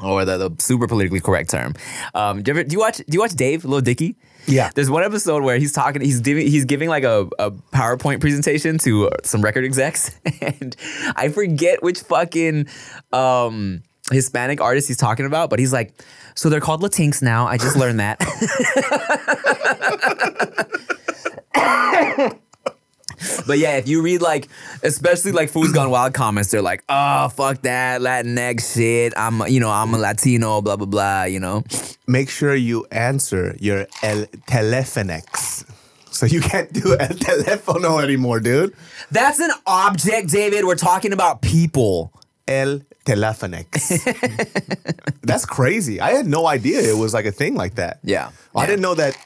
[0.00, 1.74] or the, the super politically correct term.
[2.14, 4.16] Um, do, you ever, do you watch Do you watch Dave Lil Dicky?
[4.46, 4.70] Yeah.
[4.72, 6.00] There's one episode where he's talking.
[6.00, 10.76] He's giving he's giving like a, a PowerPoint presentation to some record execs, and
[11.16, 12.66] I forget which fucking
[13.12, 15.92] um, Hispanic artist he's talking about, but he's like,
[16.34, 17.46] so they're called Latinx now.
[17.46, 18.18] I just learned that.
[23.46, 24.48] But yeah, if you read like,
[24.82, 29.12] especially like Foos Gone Wild comments, they're like, "Oh, fuck that Latinx shit.
[29.16, 31.62] I'm, you know, I'm a Latino, blah blah blah." You know,
[32.06, 35.64] Make sure you answer your el telefonex.
[36.10, 38.74] So you can't do el teléfono anymore, dude.
[39.12, 40.64] that's an object, David.
[40.64, 42.12] We're talking about people.
[42.48, 43.72] el telefonex.
[45.22, 46.00] That's crazy.
[46.00, 47.98] I had no idea it was like a thing like that.
[48.02, 48.30] Yeah.
[48.54, 48.66] I Yeah.
[48.66, 49.16] didn't know that.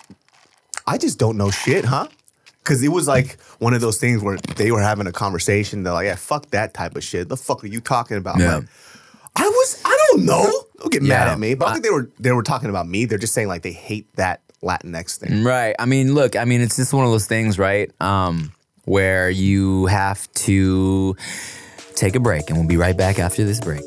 [0.86, 2.08] I just don't know shit, huh?
[2.58, 5.82] Because it was like one of those things where they were having a conversation.
[5.84, 7.28] They're like, yeah, fuck that type of shit.
[7.28, 8.38] The fuck are you talking about?
[8.38, 8.56] Yeah.
[8.56, 8.64] Like,
[9.36, 10.50] I was, I don't know.
[10.78, 11.54] Don't get mad at me.
[11.54, 13.04] But I don't think they were they were talking about me.
[13.04, 15.44] They're just saying like they hate that Latinx thing.
[15.44, 15.74] Right.
[15.78, 17.90] I mean, look, I mean, it's just one of those things, right?
[18.00, 18.52] Um,
[18.84, 21.16] where you have to
[21.96, 23.82] take a break, and we'll be right back after this break.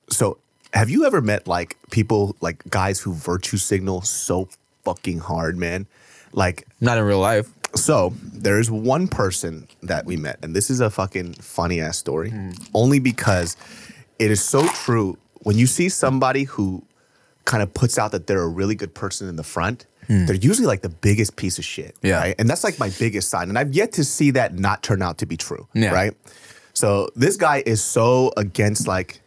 [0.10, 0.38] So,
[0.74, 4.50] have you ever met like people, like guys who virtue signal so
[4.84, 5.86] fucking hard, man?
[6.34, 7.50] Like, Not in real life.
[7.76, 11.98] So there is one person that we met, and this is a fucking funny ass
[11.98, 12.34] story,
[12.74, 13.56] only because
[14.20, 15.18] it is so true.
[15.44, 16.84] When you see somebody who
[17.46, 20.26] kind of puts out that they're a really good person in the front, hmm.
[20.26, 21.96] they're usually like the biggest piece of shit.
[22.02, 22.20] Yeah.
[22.20, 22.36] Right?
[22.38, 23.50] And that's like my biggest sign.
[23.50, 25.68] And I've yet to see that not turn out to be true.
[25.74, 25.92] Yeah.
[25.92, 26.14] Right.
[26.74, 29.22] So this guy is so against like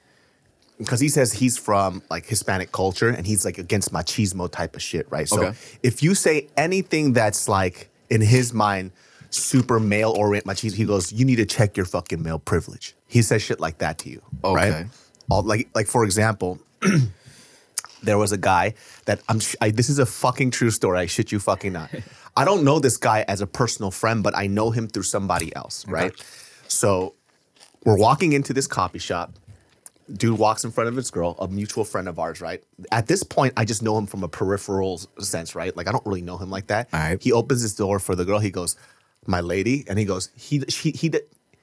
[0.78, 4.82] because he says he's from like Hispanic culture and he's like against machismo type of
[4.82, 5.28] shit, right?
[5.28, 5.58] So Okay.
[5.82, 8.92] if you say anything that's like in his mind
[9.30, 12.94] super male orient machismo, he goes, you need to check your fucking male privilege.
[13.08, 14.70] He says shit like that to you, Okay.
[14.70, 14.86] right?
[15.30, 16.58] All, like like for example.
[18.02, 18.74] There was a guy
[19.06, 19.40] that I'm.
[19.62, 20.98] I, this is a fucking true story.
[20.98, 21.88] I shit you fucking not.
[22.36, 25.54] I don't know this guy as a personal friend, but I know him through somebody
[25.56, 26.12] else, right?
[26.68, 27.14] So
[27.84, 29.32] we're walking into this coffee shop
[30.12, 32.62] dude walks in front of his girl, a mutual friend of ours, right?
[32.92, 35.76] At this point, I just know him from a peripheral sense, right?
[35.76, 36.88] Like I don't really know him like that.
[36.92, 37.22] All right.
[37.22, 38.38] He opens his door for the girl.
[38.38, 38.76] He goes,
[39.26, 41.12] "My lady," and he goes, "He she he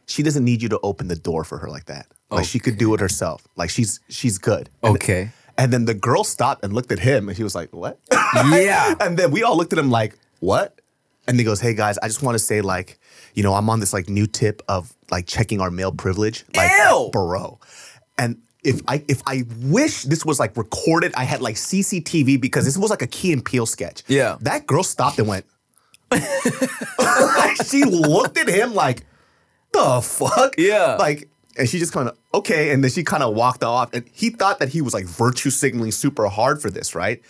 [0.07, 2.07] she doesn't need you to open the door for her like that.
[2.29, 3.45] Like she could do it herself.
[3.55, 5.31] Like she's she's good." And- Okay.
[5.57, 8.95] And then the girl stopped and looked at him, and he was like, "What?" Yeah.
[9.01, 10.79] and then we all looked at him like, "What?"
[11.27, 12.97] And he goes, "Hey guys, I just want to say like,
[13.35, 16.71] you know, I'm on this like new tip of like checking our male privilege, like,
[16.89, 17.09] Ew.
[17.11, 17.59] bro."
[18.17, 22.65] And if I if I wish this was like recorded, I had like CCTV because
[22.65, 24.03] this was like a Key and Peele sketch.
[24.07, 24.37] Yeah.
[24.41, 25.45] that girl stopped and went.
[27.69, 29.05] she looked at him like,
[29.71, 30.55] the fuck?
[30.57, 30.97] Yeah.
[30.99, 32.71] Like, and she just kind of, okay.
[32.71, 33.93] And then she kind of walked off.
[33.93, 37.21] And he thought that he was like virtue signaling super hard for this, right?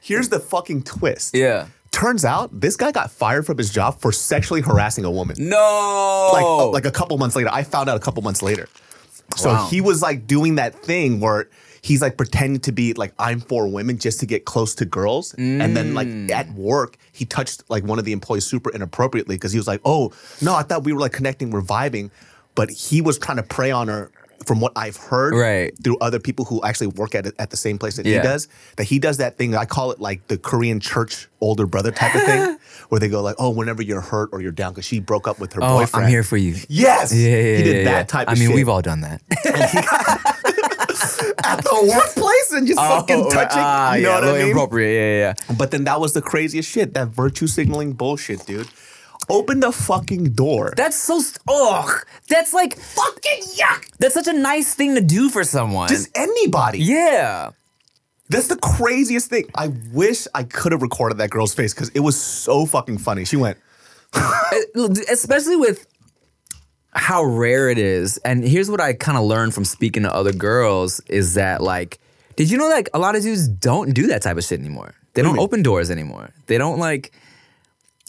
[0.00, 1.34] Here's the fucking twist.
[1.34, 1.66] Yeah.
[1.92, 5.36] Turns out this guy got fired from his job for sexually harassing a woman.
[5.38, 6.70] No.
[6.72, 7.48] Like, like a couple months later.
[7.50, 8.68] I found out a couple months later.
[9.36, 9.68] So Wow.
[9.70, 11.48] he was like doing that thing where
[11.82, 15.34] he's like pretending to be like I'm for women just to get close to girls,
[15.34, 16.30] and then like Mm.
[16.30, 19.80] at work he touched like one of the employees super inappropriately because he was like,
[19.84, 22.10] "Oh no, I thought we were like connecting, we're vibing,"
[22.54, 24.10] but he was trying to prey on her.
[24.44, 25.72] From what I've heard, Right.
[25.82, 28.18] through other people who actually work at at the same place that Yeah.
[28.18, 29.54] he does, that he does that thing.
[29.54, 32.58] I call it like the Korean church older brother type of thing,
[32.90, 35.38] where they go like, "Oh, whenever you're hurt or you're down," because she broke up
[35.40, 36.04] with her oh, boyfriend.
[36.06, 36.54] I'm here for you.
[36.68, 38.28] Yes, Yeah, yeah, he did yeah, that type.
[38.28, 39.22] I mean, shit we've all done that.
[41.44, 43.58] at the workplace and just fucking touching.
[43.62, 44.46] Ah, you know yeah, what I mean?
[44.48, 44.94] inappropriate.
[44.94, 45.54] Yeah, yeah.
[45.56, 46.94] But then that was the craziest shit.
[46.94, 48.68] That virtue signaling bullshit, dude.
[49.28, 50.72] Open the fucking door.
[50.76, 51.20] That's so.
[51.20, 52.06] St- ugh.
[52.28, 53.88] That's like fucking yuck.
[53.98, 55.88] that's such a nice thing to do for someone.
[55.88, 56.78] Just anybody.
[56.80, 57.50] yeah.
[58.28, 59.44] That's the craziest thing.
[59.54, 63.24] I wish I could have recorded that girl's face because it was so fucking funny.
[63.24, 63.56] She went,
[64.16, 64.62] eh,
[65.10, 65.86] especially with
[66.92, 68.16] how rare it is.
[68.18, 72.00] And here's what I kind of learned from speaking to other girls is that like,
[72.34, 74.92] did you know like a lot of dudes don't do that type of shit anymore?
[75.14, 76.30] They don't open doors anymore.
[76.46, 77.12] They don't like.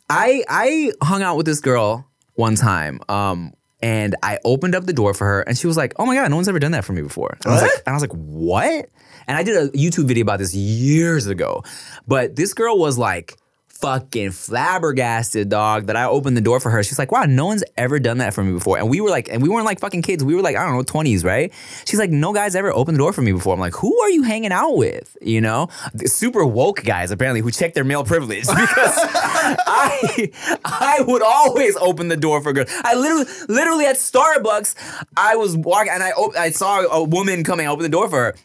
[0.10, 4.94] I I hung out with this girl one time, um, and I opened up the
[4.94, 6.86] door for her, and she was like, "Oh my god, no one's ever done that
[6.86, 8.90] for me before." And I was like, and I was like, "What?"
[9.28, 11.64] And I did a YouTube video about this years ago,
[12.08, 13.38] but this girl was like
[13.80, 16.84] fucking flabbergasted, dog, that I opened the door for her.
[16.84, 18.78] She's like, wow, no one's ever done that for me before.
[18.78, 20.24] And we were like, and we weren't like fucking kids.
[20.24, 21.54] We were like, I don't know, 20s, right?
[21.86, 23.54] She's like, no guy's ever opened the door for me before.
[23.54, 25.16] I'm like, who are you hanging out with?
[25.22, 25.70] You know?
[25.94, 30.32] The super woke guys, apparently, who check their male privilege because I
[30.66, 32.70] I would always open the door for girls.
[32.84, 34.76] I literally, literally at Starbucks,
[35.16, 38.18] I was walking and I, I saw a woman coming, I opened the door for
[38.18, 38.36] her.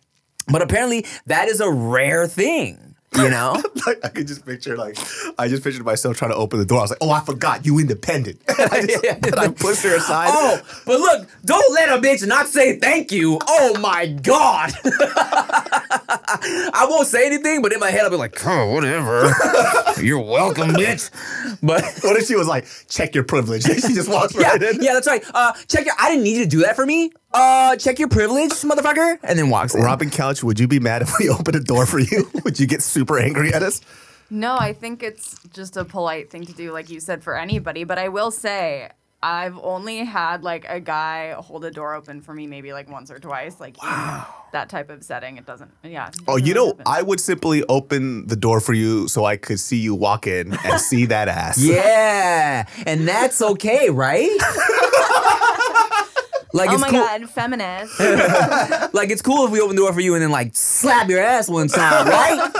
[0.50, 2.91] But apparently, that is a rare thing.
[3.14, 4.96] You know, like I could just picture like
[5.38, 6.78] I just pictured myself trying to open the door.
[6.78, 10.30] I was like, "Oh, I forgot you independent." I, just, and I pushed her aside.
[10.44, 13.38] Oh, but look, don't let a bitch not say thank you.
[13.46, 14.72] Oh my god.
[14.84, 19.32] I won't say anything, but in my head I'll be like, oh, whatever.
[20.02, 21.10] You're welcome, bitch.
[21.62, 23.62] But What if she was like, "Check your privilege"?
[23.64, 24.82] she just walks yeah, right in.
[24.82, 25.22] yeah, that's right.
[25.34, 25.94] Uh, check your.
[25.98, 27.12] I didn't need you to do that for me.
[27.34, 29.82] Uh, check your privilege, motherfucker, and then walks in.
[29.82, 32.30] Robin Couch, would you be mad if we opened a door for you?
[32.44, 33.80] would you get super angry at us?
[34.30, 37.84] No, I think it's just a polite thing to do, like you said, for anybody.
[37.84, 38.88] But I will say,
[39.22, 43.10] I've only had like a guy hold a door open for me maybe like once
[43.10, 43.88] or twice, like in
[44.52, 45.36] that type of setting.
[45.36, 46.08] It doesn't, yeah.
[46.08, 46.82] it Oh, doesn't you know, happen.
[46.86, 50.54] I would simply open the door for you so I could see you walk in
[50.64, 51.58] and see that ass.
[51.62, 54.30] Yeah, and that's okay, right?
[56.52, 57.00] Like Oh it's my cool.
[57.00, 57.98] god, feminist.
[58.94, 61.20] Like it's cool if we open the door for you and then like slap your
[61.20, 62.50] ass one time, right?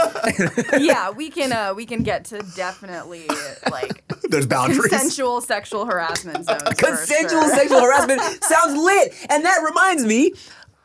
[0.80, 3.26] yeah, we can uh we can get to definitely
[3.70, 4.80] like There's boundaries.
[4.86, 6.62] consensual sexual harassment zones.
[6.78, 7.54] Consensual sure.
[7.54, 10.32] sexual harassment sounds lit, and that reminds me,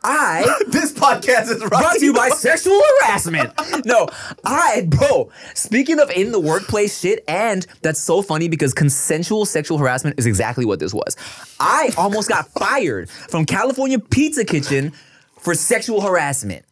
[0.02, 3.52] I this podcast is brought to you by sexual harassment.
[3.84, 4.08] No,
[4.44, 9.78] I, bro, speaking of in the workplace shit, and that's so funny because consensual sexual
[9.78, 11.16] harassment is exactly what this was.
[11.58, 14.92] I almost got fired from California Pizza Kitchen
[15.38, 16.64] for sexual harassment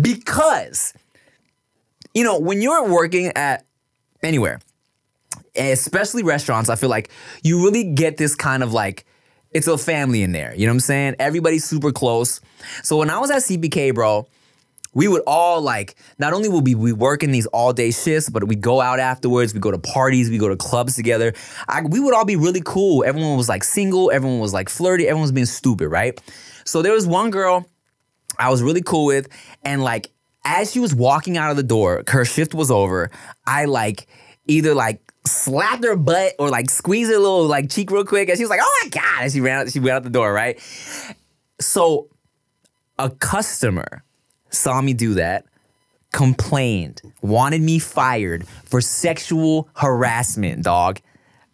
[0.00, 0.92] because,
[2.12, 3.64] you know, when you're working at
[4.22, 4.60] anywhere,
[5.56, 7.10] especially restaurants, I feel like
[7.42, 9.06] you really get this kind of like
[9.54, 10.52] it's a family in there.
[10.54, 11.16] You know what I'm saying?
[11.18, 12.40] Everybody's super close.
[12.82, 14.26] So when I was at CPK, bro,
[14.92, 18.44] we would all like not only would we be working these all day shifts, but
[18.44, 19.54] we go out afterwards.
[19.54, 21.32] We go to parties, we go to clubs together.
[21.68, 23.04] I, we would all be really cool.
[23.04, 26.20] Everyone was like single, everyone was like flirty, everyone was being stupid, right?
[26.64, 27.68] So there was one girl
[28.38, 29.28] I was really cool with,
[29.62, 30.10] and like
[30.44, 33.10] as she was walking out of the door, her shift was over.
[33.46, 34.06] I like
[34.46, 38.36] either like slapped her butt or like squeezed her little like cheek real quick, and
[38.36, 39.72] she was like, "Oh my god!" And she ran out.
[39.72, 40.60] She went out the door, right?
[41.60, 42.08] So
[42.98, 44.04] a customer
[44.50, 45.46] saw me do that,
[46.12, 51.00] complained, wanted me fired for sexual harassment, dog.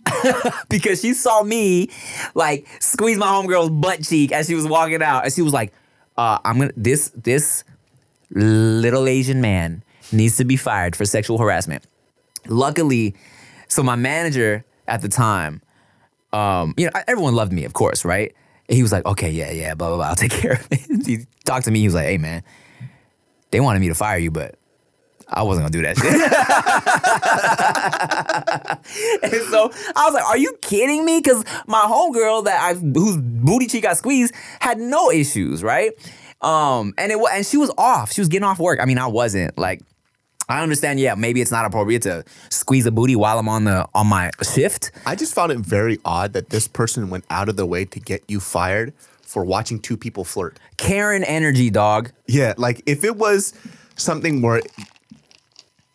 [0.70, 1.90] because she saw me
[2.34, 5.72] like squeeze my homegirl's butt cheek as she was walking out, and she was like,
[6.16, 7.64] uh, "I'm gonna this this
[8.30, 11.84] little Asian man needs to be fired for sexual harassment."
[12.48, 13.14] Luckily,
[13.70, 15.62] so my manager at the time,
[16.32, 18.34] um, you know, everyone loved me, of course, right?
[18.68, 21.26] He was like, "Okay, yeah, yeah, blah blah blah, I'll take care of it." he
[21.44, 21.78] talked to me.
[21.80, 22.42] He was like, "Hey, man,
[23.50, 24.56] they wanted me to fire you, but."
[25.32, 26.12] I wasn't gonna do that shit.
[29.22, 33.16] and so I was like, "Are you kidding me?" Because my homegirl that I whose
[33.16, 35.92] booty cheek I squeezed had no issues, right?
[36.40, 38.12] Um, and it and she was off.
[38.12, 38.80] She was getting off work.
[38.80, 39.56] I mean, I wasn't.
[39.56, 39.82] Like,
[40.50, 41.00] I understand.
[41.00, 44.30] Yeah, maybe it's not appropriate to squeeze a booty while I'm on the on my
[44.42, 44.90] shift.
[45.06, 48.00] I just found it very odd that this person went out of the way to
[48.00, 50.58] get you fired for watching two people flirt.
[50.76, 52.10] Karen energy, dog.
[52.26, 53.54] Yeah, like if it was
[53.96, 54.60] something where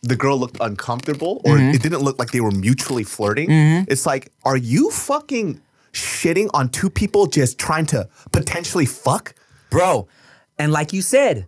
[0.01, 1.75] the girl looked uncomfortable or Mm-hmm.
[1.75, 3.47] it didn't look like they were mutually flirting,
[3.89, 5.61] it's like, are you fucking
[5.93, 9.33] shitting on two people just trying to potentially fuck?
[9.69, 10.07] Bro,
[10.59, 11.47] and like you said,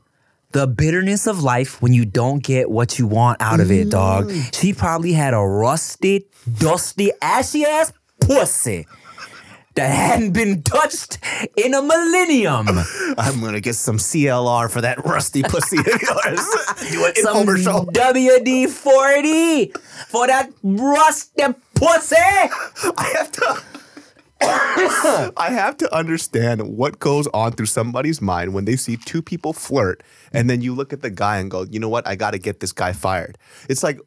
[0.57, 4.27] the bitterness of life when you don't get what you want out of it, dog.
[4.27, 4.59] Mm.
[4.59, 6.25] She probably had a rusty,
[6.57, 8.87] dusty, ashy ass pussy
[9.75, 11.19] that hadn't been touched
[11.55, 12.69] in a millennium.
[13.19, 16.47] I'm gonna get some CLR for that rusty pussy of yours.
[16.89, 17.85] Do an Some infomercial.
[17.93, 19.73] WD 40
[20.07, 21.43] for that rusty
[21.75, 22.15] pussy.
[22.97, 23.61] I have to.
[24.41, 29.53] I have to understand what goes on through somebody's mind when they see two people
[29.53, 32.07] flirt, and then you look at the guy and go, "You know what?
[32.07, 33.37] I got to get this guy fired."
[33.69, 33.99] It's like,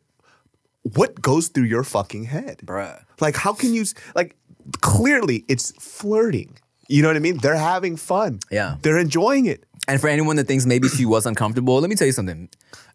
[0.82, 2.62] what goes through your fucking head?
[2.64, 3.02] Bruh.
[3.20, 4.36] Like, how can you, like,
[4.80, 6.56] clearly it's flirting.
[6.88, 7.38] You know what I mean?
[7.38, 8.40] They're having fun.
[8.50, 8.76] Yeah.
[8.82, 9.64] They're enjoying it.
[9.88, 12.48] And for anyone that thinks maybe she was uncomfortable, let me tell you something.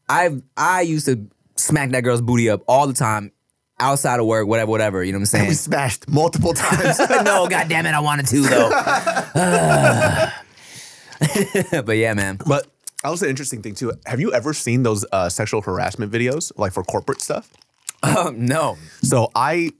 [0.09, 3.31] I've I used to smack that girl's booty up all the time,
[3.79, 5.03] outside of work, whatever, whatever.
[5.03, 5.71] You know what I'm And we saying?
[5.71, 6.99] smashed multiple times.
[7.23, 8.69] no, god damn it, I wanted to though.
[11.83, 12.39] but yeah, man.
[12.45, 12.67] but
[13.03, 13.93] also, interesting thing too.
[14.05, 17.51] Have you ever seen those uh, sexual harassment videos, like for corporate stuff?
[18.01, 18.77] Um, no.
[19.03, 19.71] So I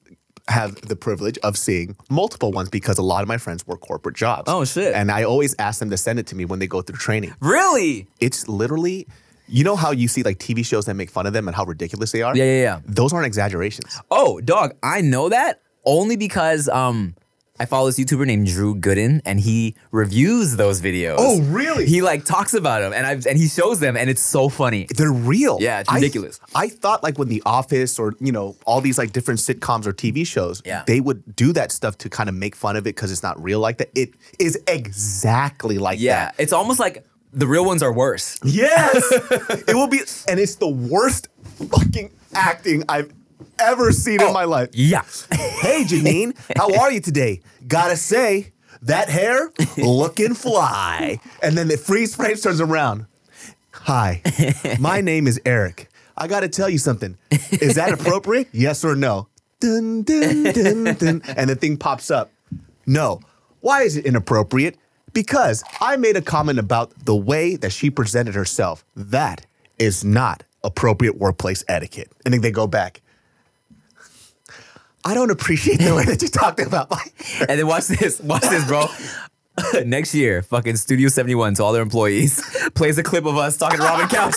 [0.47, 4.15] have the privilege of seeing multiple ones because a lot of my friends work corporate
[4.15, 4.43] jobs.
[4.47, 4.93] Oh, shit.
[4.93, 7.33] And I always ask them to send it to me when they go through training.
[7.39, 8.07] Really?
[8.19, 9.07] It's literally,
[9.47, 11.63] you know how you see like TV shows that make fun of them and how
[11.65, 12.35] ridiculous they are?
[12.35, 12.79] Yeah, yeah, yeah.
[12.85, 13.99] Those aren't exaggerations.
[14.11, 17.15] Oh, dog, I know that only because um
[17.57, 21.15] I follow this YouTuber named Drew Gooden and he reviews those videos.
[21.17, 21.85] Oh, really?
[21.85, 24.87] He like talks about them and I and he shows them and it's so funny.
[24.93, 25.59] They're real.
[25.61, 26.41] Yeah, it's ridiculous.
[26.53, 29.93] I, thought like when The Office or you know all these like different sitcoms or
[29.93, 30.83] TV shows, Yeah.
[30.85, 33.41] they would do that stuff to kind of make fun of it because it's not
[33.41, 33.89] real like that.
[33.95, 36.35] It is exactly like Yeah, that.
[36.37, 38.39] it's almost like the real ones are worse.
[38.43, 39.11] Yes,
[39.67, 41.27] it will be, and it's the worst
[41.69, 43.13] fucking acting I've
[43.59, 44.69] ever seen in oh, my life.
[44.73, 45.03] Yeah.
[45.31, 47.41] Hey, Janine, how are you today?
[47.67, 51.19] Gotta say, that hair looking fly.
[51.41, 53.05] And then the freeze frame turns around.
[53.71, 54.21] Hi,
[54.79, 55.89] my name is Eric.
[56.17, 57.17] I gotta tell you something.
[57.51, 58.47] Is that appropriate?
[58.51, 59.27] yes or no?
[59.59, 61.21] Dun, dun, dun, dun.
[61.35, 62.31] And the thing pops up.
[62.85, 63.21] No.
[63.59, 64.77] Why is it inappropriate?
[65.15, 68.83] Because I made a comment about the way that she presented herself.
[68.97, 69.45] That
[69.79, 72.11] is not appropriate workplace etiquette.
[72.25, 73.01] And then they go back.
[75.05, 77.01] I don't appreciate the way that you talked about my.
[77.39, 78.19] And then watch this.
[78.19, 78.87] Watch this, bro.
[79.85, 82.41] Next year, fucking Studio 71 to all their employees
[82.75, 84.35] plays a clip of us talking to Robin Couch.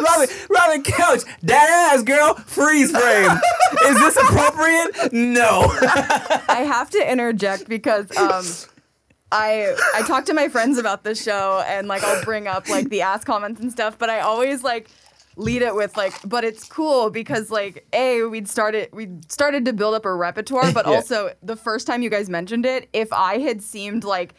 [0.00, 3.30] Robin, Robin Couch, that ass girl, freeze frame.
[3.86, 5.12] Is this appropriate?
[5.12, 5.62] No.
[6.48, 8.44] I have to interject because um,
[9.32, 12.88] I I talk to my friends about the show and like I'll bring up like
[12.88, 14.88] the ass comments and stuff, but I always like
[15.36, 19.72] lead it with like, but it's cool because like a we'd started we started to
[19.72, 20.94] build up a repertoire, but Yeah.
[20.94, 24.34] also the first time you guys mentioned it, if I had seemed like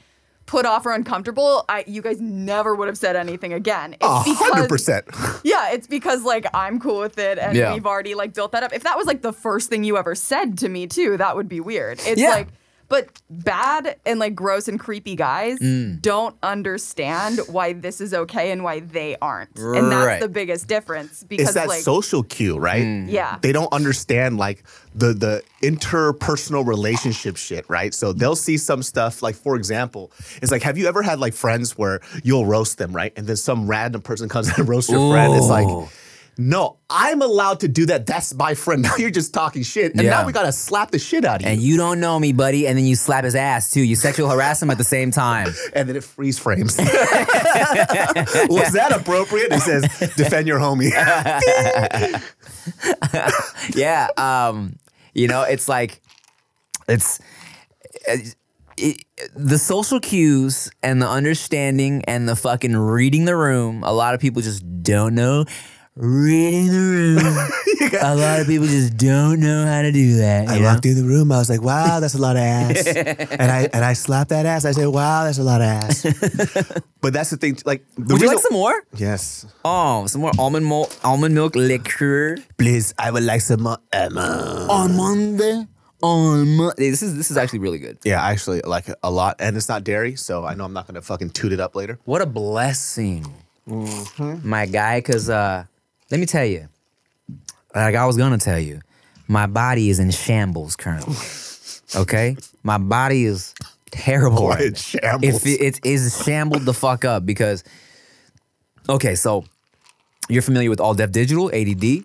[0.49, 3.93] put off or uncomfortable, I you guys never would have said anything again.
[3.93, 5.05] It's A hundred because- percent.
[5.43, 7.71] yeah, it's because like I'm cool with it and Yeah.
[7.73, 8.73] we've already like built that up.
[8.73, 11.47] If that was like the first thing you ever said to me too, that would
[11.47, 11.99] be weird.
[12.03, 12.31] It's Yeah.
[12.31, 12.47] like
[12.89, 16.01] but bad and like gross and creepy guys Mm.
[16.01, 19.55] don't understand why this is okay and why they aren't.
[19.57, 22.83] And that's the biggest difference because It's that like social cue, right?
[22.83, 23.11] Mm.
[23.11, 23.37] Yeah.
[23.41, 24.63] They don't understand like
[24.95, 27.93] the the interpersonal relationship shit, right?
[27.93, 31.33] So they'll see some stuff like for example, it's like have you ever had like
[31.33, 33.13] friends where you'll roast them, right?
[33.15, 35.33] And then some random person comes and roasts your friend.
[35.35, 35.87] It's like Ooh.
[36.41, 38.05] No, I'm allowed to do that.
[38.05, 38.81] That's my friend.
[38.89, 39.91] Now you're just talking shit.
[39.93, 40.11] And Yeah.
[40.11, 41.47] now we gotta slap the shit out of you.
[41.49, 43.81] And you don't know me, buddy, and then you slap his ass too.
[43.81, 45.53] You sexual harass him at the same time.
[45.73, 46.77] and then it freeze frames.
[46.77, 46.87] Was
[48.71, 49.51] that appropriate?
[49.51, 50.91] It says, defend your homie.
[53.75, 54.77] yeah um
[55.13, 56.01] you know it's like
[56.87, 57.19] it's
[58.07, 58.35] it,
[58.77, 59.03] it,
[59.35, 64.21] the social cues and the understanding and the fucking reading the room a lot of
[64.21, 65.45] people just don't know
[66.01, 67.19] reading the room
[68.01, 70.65] a lot of people just don't know how to do that I know?
[70.65, 71.31] walked through the room.
[71.31, 74.45] I was like, "Wow, that's a lot of ass." and I and I slapped that
[74.45, 74.63] ass.
[74.63, 76.03] I said, "Wow, that's a lot of ass."
[77.01, 77.57] but that's the thing.
[77.65, 81.55] Like, the would you like some more Yes, oh some more almond milk almond milk
[81.55, 82.93] liquor please.
[82.97, 85.65] I would like some more monday
[86.01, 89.11] on monday this is this is actually really good Yeah, I actually like it a
[89.11, 91.75] lot, and it's not dairy, so I know I'm not gonna fucking toot it up
[91.75, 91.99] later.
[92.05, 93.25] What a blessing,
[93.65, 94.99] my guy.
[94.99, 95.65] Because uh,
[96.11, 96.67] let me tell you,
[97.75, 98.81] like I was gonna tell you,
[99.27, 101.15] my body is in shambles currently.
[101.95, 103.53] Okay, my body is
[103.91, 104.37] terrible.
[104.37, 105.45] Boy, right it's shambles.
[105.45, 107.63] If it, it is shambled the fuck up because,
[108.87, 109.45] okay, so
[110.29, 112.03] you're familiar with All Def Digital (ADD).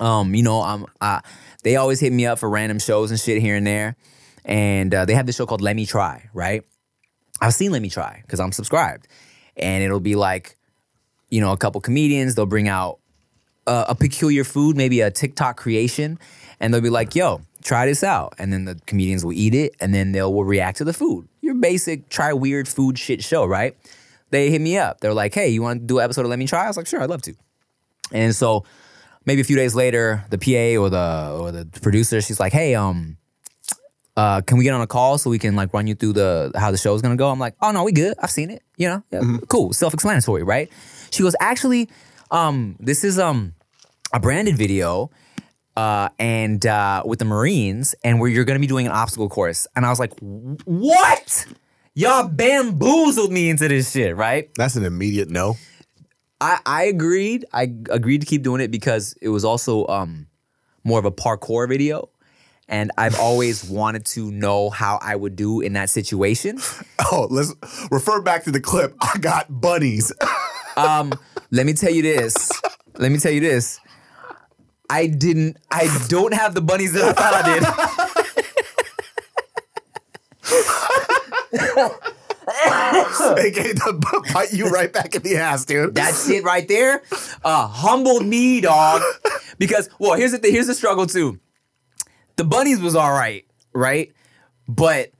[0.00, 0.86] Um, you know, I'm.
[1.00, 1.20] Uh,
[1.64, 3.96] they always hit me up for random shows and shit here and there,
[4.44, 6.62] and uh, they have this show called Let Me Try, right?
[7.40, 9.08] I've seen Let Me Try because I'm subscribed,
[9.56, 10.56] and it'll be like,
[11.30, 12.34] you know, a couple comedians.
[12.34, 12.97] They'll bring out
[13.68, 16.18] a, a peculiar food, maybe a TikTok creation,
[16.58, 19.76] and they'll be like, "Yo, try this out," and then the comedians will eat it,
[19.80, 21.28] and then they'll will react to the food.
[21.42, 23.76] Your basic try weird food shit show, right?
[24.30, 25.00] They hit me up.
[25.00, 26.76] They're like, "Hey, you want to do an episode of Let Me Try?" I was
[26.76, 27.34] like, "Sure, I'd love to."
[28.10, 28.64] And so
[29.26, 32.74] maybe a few days later, the PA or the or the producer, she's like, "Hey,
[32.74, 33.16] um."
[34.16, 36.50] Uh, can we get on a call so we can like run you through the
[36.56, 37.30] how the show is gonna go?
[37.30, 38.14] I'm like, oh no, we good.
[38.20, 38.64] I've seen it.
[38.76, 40.68] You know, yeah, cool, self-explanatory, right?
[41.12, 41.88] She goes, actually,
[42.32, 43.54] um, this is um
[44.12, 45.10] a branded video,
[45.76, 49.66] uh, and uh, with the Marines, and where you're gonna be doing an obstacle course.
[49.76, 51.46] And I was like, what?
[51.94, 54.48] Y'all bamboozled me into this shit, right?
[54.56, 55.56] That's an immediate no.
[56.40, 57.44] I, I agreed.
[57.52, 60.28] I agreed to keep doing it because it was also um
[60.84, 62.08] more of a parkour video.
[62.70, 66.58] And I've always wanted to know how I would do in that situation.
[67.10, 67.54] Oh, let's
[67.90, 68.94] refer back to the clip.
[69.00, 70.12] I got bunnies.
[70.76, 71.12] Um,
[71.50, 72.52] let me tell you this.
[72.98, 73.80] Let me tell you this.
[74.90, 77.64] I didn't I don't have the bunnies that I thought I did.
[83.36, 85.94] they gave the bite you right back in the ass, dude.
[85.94, 87.02] That shit right there
[87.44, 89.02] uh, humbled me, dog.
[89.58, 90.52] Because, well, here's the thing.
[90.52, 91.38] Here's the struggle too.
[92.36, 94.12] The bunnies was all right, right?
[94.68, 95.10] But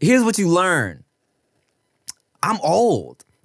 [0.00, 1.04] here's what you learn.
[2.42, 3.24] I'm old.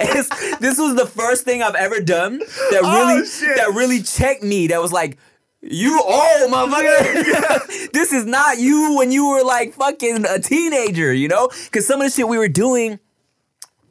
[0.00, 3.56] It's- this was the first thing I've ever done that Oh, really shit.
[3.56, 4.68] that really checked me.
[4.68, 5.18] That was like,
[5.60, 7.90] you old motherfucker.
[7.92, 11.48] this is not you when you were like fucking a teenager, you know?
[11.64, 12.98] Because some of the shit we were doing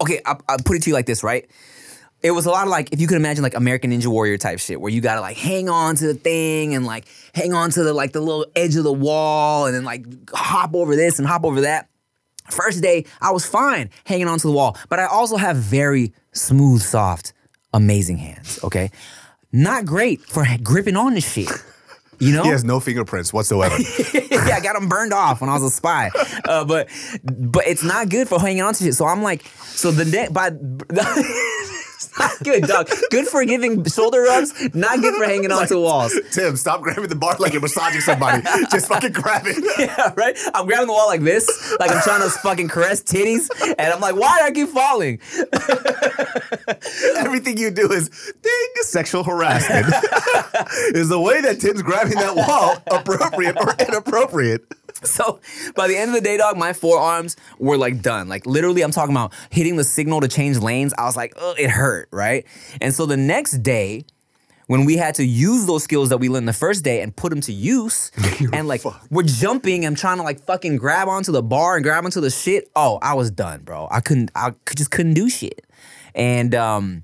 [0.02, 1.48] okay, I'll, I'll put it to you like this, right?
[2.24, 4.60] It was a lot of like, if you could imagine like American Ninja Warrior type
[4.60, 7.84] shit, where you gotta like hang on to the thing and like hang on to
[7.84, 11.28] the like the little edge of the wall and then like hop over this and
[11.28, 11.88] hop over that.
[12.50, 16.82] First day, I was fine hanging onto the wall, but I also have very smooth,
[16.82, 17.34] soft,
[17.74, 18.60] amazing hands.
[18.64, 18.92] Okay,
[19.52, 21.50] not great for gripping on this shit.
[22.20, 23.76] You know, He has no fingerprints whatsoever.
[24.14, 26.12] yeah, I got them burned off when I was a spy.
[26.46, 26.88] Uh, but
[27.24, 28.94] but it's not good for hanging on to shit.
[28.94, 30.52] So I'm like, so the neck by
[32.04, 32.90] it's not good, dog.
[33.10, 36.14] Good for giving shoulder rubs, not good for hanging on to walls.
[36.32, 38.42] Tim, stop grabbing the bar like you're massaging somebody.
[38.72, 39.62] Just fucking grab it.
[39.82, 40.38] Yeah, right?
[40.54, 44.00] I'm grabbing the wall like this, like I'm trying to fucking caress titties, and I'm
[44.00, 45.20] like, why do I keep falling?
[47.18, 48.10] Everything you do is
[48.42, 49.88] ding sexual harassment.
[50.94, 54.66] is the way that Tim's grabbing that wall appropriate or inappropriate?
[55.06, 55.40] So
[55.76, 58.30] by the end of the day, dog, my forearms were like done.
[58.30, 60.94] Like literally, I'm talking about hitting the signal to change lanes.
[60.98, 62.46] I was like, oh, it hurt, right?
[62.80, 64.06] And so the next day,
[64.68, 67.30] when we had to use those skills that we learned the first day and put
[67.32, 68.12] them to use,
[68.54, 72.06] and like we're jumping and trying to like fucking grab onto the bar and grab
[72.06, 72.70] onto the shit.
[72.76, 73.88] Oh, I was done, bro.
[73.92, 74.32] I couldn't.
[74.36, 75.66] I could- just couldn't do shit.
[76.16, 77.04] And um,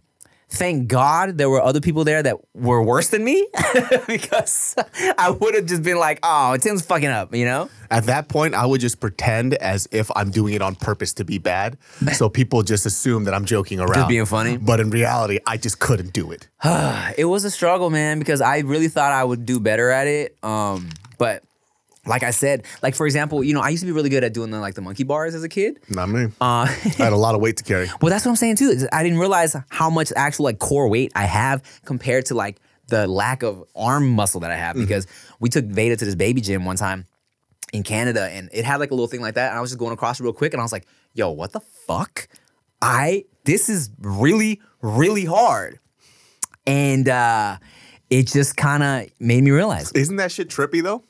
[0.50, 3.48] thank God there were other people there that were worse than me
[4.08, 4.76] because
[5.18, 7.70] I would have just been like, oh, Tim's fucking up, you know.
[7.90, 11.26] At that point, I would just pretend as if I'm doing it on purpose to
[11.26, 11.78] be bad.
[12.14, 14.08] So people just assume that I'm joking around.
[14.08, 14.58] being funny?
[14.58, 16.48] But in reality, I just couldn't do it.
[17.18, 20.38] it was a struggle, man, because I really thought I would do better at it.
[20.44, 21.44] Um, but
[22.08, 24.34] like I said, like for example, you know, I used to be really good at
[24.34, 25.80] doing the like the monkey bars as a kid.
[25.90, 26.26] Not me.
[26.26, 27.88] Uh, I had a lot of weight to carry.
[28.02, 28.88] well, that's what I'm saying too.
[28.92, 33.08] I didn't realize how much actual like core weight I have compared to like the
[33.08, 35.08] lack of arm muscle that I have because
[35.40, 37.06] we took Veda to this baby gym one time
[37.74, 39.50] in Canada and it had like a little thing like that.
[39.50, 41.60] And I was just going across real quick and I was like, yo, what the
[41.60, 42.30] fuck?
[42.82, 45.80] I, this is really, really hard.
[46.66, 47.58] And uh,
[48.10, 49.92] it just kind of made me realize.
[49.92, 51.04] Isn't that shit trippy though?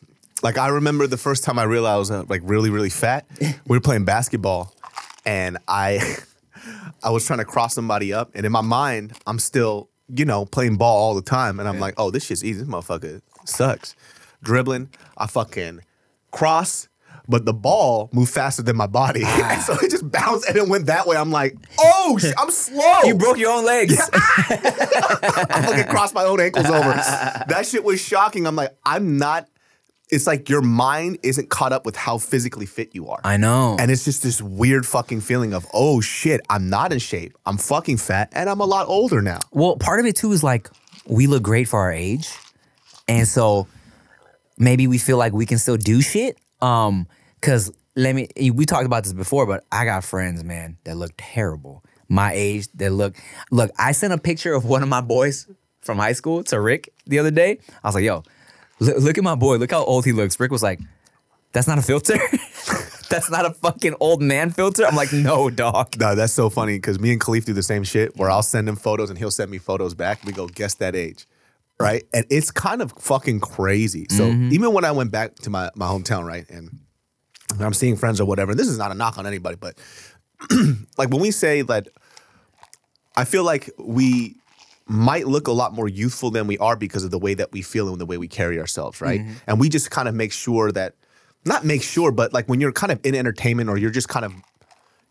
[0.44, 3.26] Like I remember the first time I realized I was uh, like really really fat.
[3.40, 4.74] we were playing basketball,
[5.26, 6.18] and I
[7.04, 10.46] I was trying to cross somebody up, and in my mind I'm still you know
[10.46, 12.60] playing ball all the time, and I'm like, oh this shit's easy.
[12.60, 13.96] This motherfucker sucks.
[14.44, 15.82] Dribbling, I fucking
[16.32, 16.88] cross.
[17.30, 19.22] But the ball moved faster than my body,
[19.66, 21.18] so it just bounced and it went that way.
[21.18, 24.00] I'm like, "Oh, I'm slow." You broke your own legs.
[24.00, 26.94] I fucking crossed my own ankles over.
[26.94, 28.48] That shit was shocking.
[28.48, 29.50] I'm like, I'm not.
[30.10, 33.20] It's like your mind isn't caught up with how physically fit you are.
[33.26, 33.76] I know.
[33.78, 37.38] And it's just this weird fucking feeling of, oh shit, I'm not in shape.
[37.46, 39.40] I'm fucking fat and I'm a lot older now.
[39.52, 40.70] Well, part of it too is like
[41.08, 42.30] we look great for our age.
[43.10, 43.68] And so
[44.58, 46.38] maybe we feel like we can still do shit.
[46.62, 47.08] Um,
[47.42, 51.12] cause let me we talked about this before, but I got friends, man, that look
[51.18, 51.84] terrible.
[52.08, 53.16] My age that look
[53.52, 55.48] look, I sent a picture of one of my boys
[55.82, 57.60] from high school to Rick the other day.
[57.84, 58.24] I was like, yo,
[58.80, 60.40] look, look at my boy, look how old he looks.
[60.40, 60.80] Rick was like,
[61.54, 62.18] that's not a filter.
[63.10, 64.86] that's not a fucking old man filter.
[64.86, 65.98] I'm like, no, dog.
[65.98, 68.68] No, that's so funny because me and Khalif do the same shit where I'll send
[68.68, 70.24] him photos and he'll send me photos back.
[70.26, 71.26] We go, guess that age.
[71.80, 72.04] Right.
[72.14, 74.08] And it's kind of fucking crazy.
[74.10, 74.52] So mm-hmm.
[74.52, 76.80] even when I went back to my, my hometown, right, and
[77.60, 79.78] I'm seeing friends or whatever, this is not a knock on anybody, but
[80.98, 81.88] like when we say that,
[83.16, 84.36] I feel like we
[84.88, 87.62] might look a lot more youthful than we are because of the way that we
[87.62, 89.22] feel and the way we carry ourselves, right?
[89.22, 89.34] Mm-hmm.
[89.48, 90.96] And we just kind of make sure that,
[91.46, 94.26] not make sure, but like when you're kind of in entertainment or you're just kind
[94.26, 94.34] of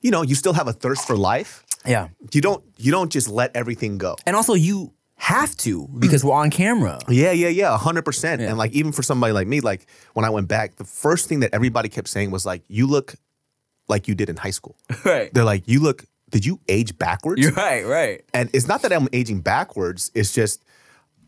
[0.01, 1.65] you know, you still have a thirst for life.
[1.85, 2.09] Yeah.
[2.33, 4.17] You don't you don't just let everything go.
[4.27, 7.01] And also, you have to because we're on camera.
[7.09, 8.41] Yeah, yeah, yeah, hundred percent.
[8.41, 8.49] Yeah.
[8.49, 11.41] And like even for somebody like me, like when I went back, the first thing
[11.41, 13.15] that everybody kept saying was like, "You look
[13.89, 15.33] like you did in high school." Right.
[15.33, 16.05] They're like, "You look.
[16.31, 18.25] Did you age backwards?" You're right, right.
[18.35, 20.11] and it's not that I'm aging backwards.
[20.15, 20.65] It's just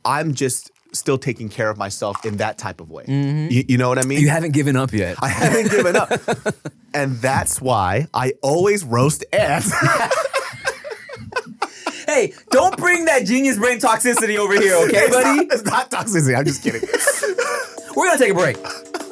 [0.05, 3.05] I'm just still taking care of myself in that type of way.
[3.05, 3.53] Mm-hmm.
[3.53, 4.20] You, you know what I mean?
[4.20, 5.16] You haven't given up yet.
[5.20, 6.11] I haven't given up,
[6.94, 9.70] and that's why I always roast ass.
[12.07, 15.36] hey, don't bring that genius brain toxicity over here, okay, it's, buddy?
[15.36, 16.36] not, it's not toxicity.
[16.36, 16.82] I'm just kidding.
[17.94, 18.57] We're gonna take a break.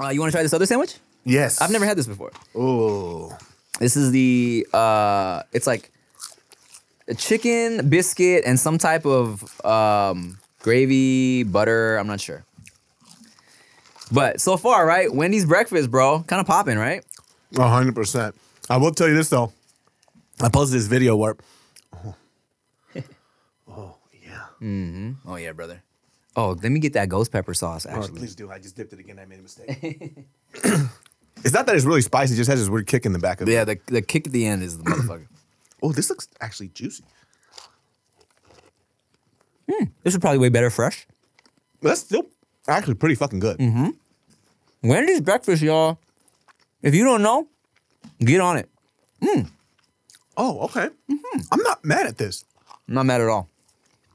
[0.00, 0.96] Uh, you want to try this other sandwich?
[1.24, 2.32] Yes, I've never had this before.
[2.56, 3.30] Ooh,
[3.78, 5.90] This is the uh it's like
[7.08, 12.44] a chicken, biscuit, and some type of um gravy, butter, I'm not sure.
[14.12, 15.12] But so far, right?
[15.12, 16.24] Wendy's breakfast, bro.
[16.26, 17.04] Kind of popping, right?
[17.56, 18.34] hundred percent.
[18.68, 19.52] I will tell you this though.
[20.40, 21.36] I posted this video where.
[21.92, 22.14] Oh,
[23.68, 24.46] oh yeah.
[24.62, 25.12] Mm-hmm.
[25.26, 25.82] Oh yeah, brother.
[26.36, 28.18] Oh, let me get that ghost pepper sauce Oh, actually.
[28.20, 28.50] please do.
[28.50, 29.18] I just dipped it again.
[29.18, 29.78] I made a mistake.
[31.44, 32.34] it's not that it's really spicy.
[32.34, 33.52] It just has this weird kick in the back of it.
[33.52, 35.26] yeah, the, the kick at the end is the motherfucker.
[35.82, 37.04] Oh, this looks actually juicy.
[40.02, 41.06] This is probably way better fresh.
[41.80, 42.24] That's still
[42.66, 43.58] actually pretty fucking good.
[43.58, 43.90] Mm-hmm.
[44.82, 45.98] Wendy's breakfast, y'all.
[46.82, 47.46] If you don't know,
[48.18, 48.68] get on it.
[50.36, 50.88] Oh, okay.
[51.10, 51.40] Mm-hmm.
[51.52, 52.44] I'm not mad at this.
[52.88, 53.48] I'm not mad at all.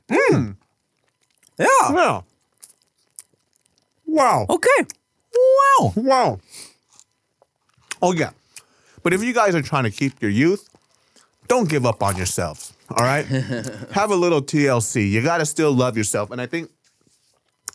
[0.10, 0.58] Mm.
[1.58, 1.66] Yeah.
[1.92, 2.22] Yeah.
[4.06, 4.46] Wow.
[4.50, 4.70] Okay.
[5.34, 5.94] Wow.
[5.96, 6.40] Wow.
[8.02, 8.32] Oh yeah.
[9.04, 10.70] But if you guys are trying to keep your youth,
[11.48, 12.74] don't give up on yourselves.
[12.90, 13.26] All right?
[13.92, 15.10] Have a little TLC.
[15.10, 16.32] You gotta still love yourself.
[16.32, 16.70] And I think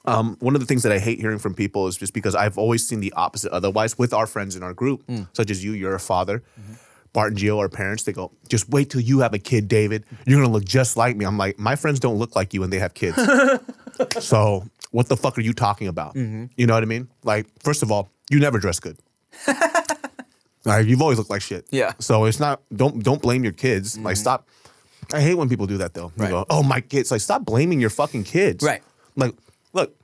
[0.07, 2.57] um, one of the things that I hate hearing from people is just because I've
[2.59, 5.95] always seen the opposite otherwise with our friends in our group, such as you, you're
[5.95, 6.43] a father.
[7.13, 8.05] Bart and Gio are parents.
[8.05, 10.05] They go, just wait till you have a kid, David.
[10.27, 11.25] You're gonna look just like me.
[11.25, 13.17] I'm like, my friends don't look like you and they have kids.
[14.21, 16.15] so what the fuck are you talking about?
[16.15, 16.47] Mm-hmm.
[16.57, 17.09] You know what I mean?
[17.25, 18.99] Like, first of all, you never dress good.
[20.65, 21.67] like, you've always looked like shit.
[21.71, 21.93] Yeah.
[21.99, 22.63] So it's not.
[22.75, 23.99] Don't don't blame your kids.
[23.99, 24.21] Like, mm-hmm.
[24.21, 24.49] stop.
[25.13, 26.13] I hate when people do that though.
[26.17, 26.31] They Right.
[26.31, 27.11] go, oh my kids.
[27.11, 28.65] Like, stop blaming your fucking kids.
[28.65, 28.83] Right.
[29.17, 29.35] Like,
[29.73, 29.97] look.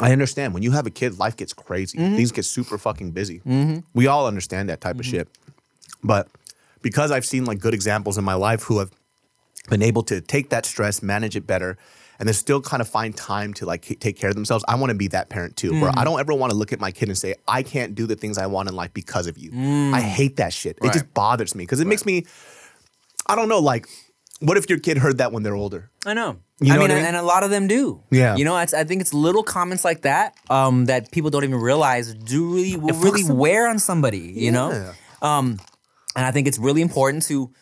[0.00, 1.96] I understand when you have a kid, life gets crazy.
[1.96, 2.16] Mm-hmm.
[2.16, 3.40] Things get super fucking busy.
[3.94, 5.26] We all understand that type of shit.
[6.06, 6.28] But
[6.82, 8.90] because I've seen like good examples in my life who have
[9.68, 11.76] been able to take that stress, manage it better,
[12.18, 14.64] and then still kind of find time to like take care of themselves.
[14.68, 16.80] I want to be that parent too, where I don't ever want to look at
[16.80, 19.36] my kid and say, I can't do the things I want in life because of
[19.36, 19.50] you.
[19.94, 20.78] I hate that shit.
[20.82, 22.24] It just bothers me because it makes me,
[23.26, 23.88] I don't know, like,
[24.40, 25.90] what if your kid heard that when they're older?
[26.04, 26.38] I know.
[26.60, 27.04] You I mean, what I mean?
[27.04, 28.02] and a lot of them do.
[28.10, 28.36] Yeah.
[28.36, 31.60] You know, it's, I think it's little comments like that um, that people don't even
[31.60, 34.32] realize do really will really wear on somebody.
[34.34, 35.58] You know, um,
[36.16, 37.52] and I think it's really important to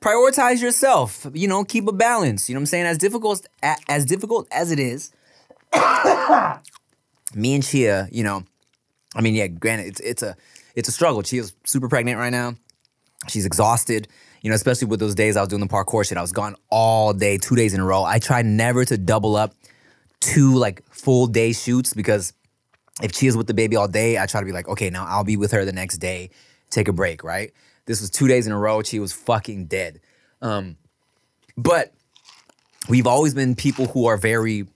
[0.00, 1.26] prioritize yourself.
[1.32, 2.48] You know, keep a balance.
[2.48, 2.86] You know what I'm saying?
[2.86, 5.10] As difficult as, difficult as it is,
[7.34, 8.44] me and Chia, you know,
[9.16, 10.36] I mean, yeah, granted, it's it's a
[10.76, 11.22] it's a struggle.
[11.22, 12.54] Chia's super pregnant right now.
[13.28, 14.06] She's exhausted.
[14.42, 16.16] You know, especially with those days I was doing the parkour shit.
[16.16, 18.04] I was gone all day, two days in a row.
[18.04, 19.54] I tried never to double up
[20.20, 22.32] two like full day shoots because
[23.02, 25.24] if Chia's with the baby all day, I try to be like, okay, now I'll
[25.24, 26.30] be with her the next day,
[26.70, 27.52] take a break, right?
[27.86, 28.82] This was two days in a row.
[28.82, 30.00] She was fucking dead.
[30.40, 30.76] Um,
[31.56, 31.92] but
[32.88, 34.66] we've always been people who are very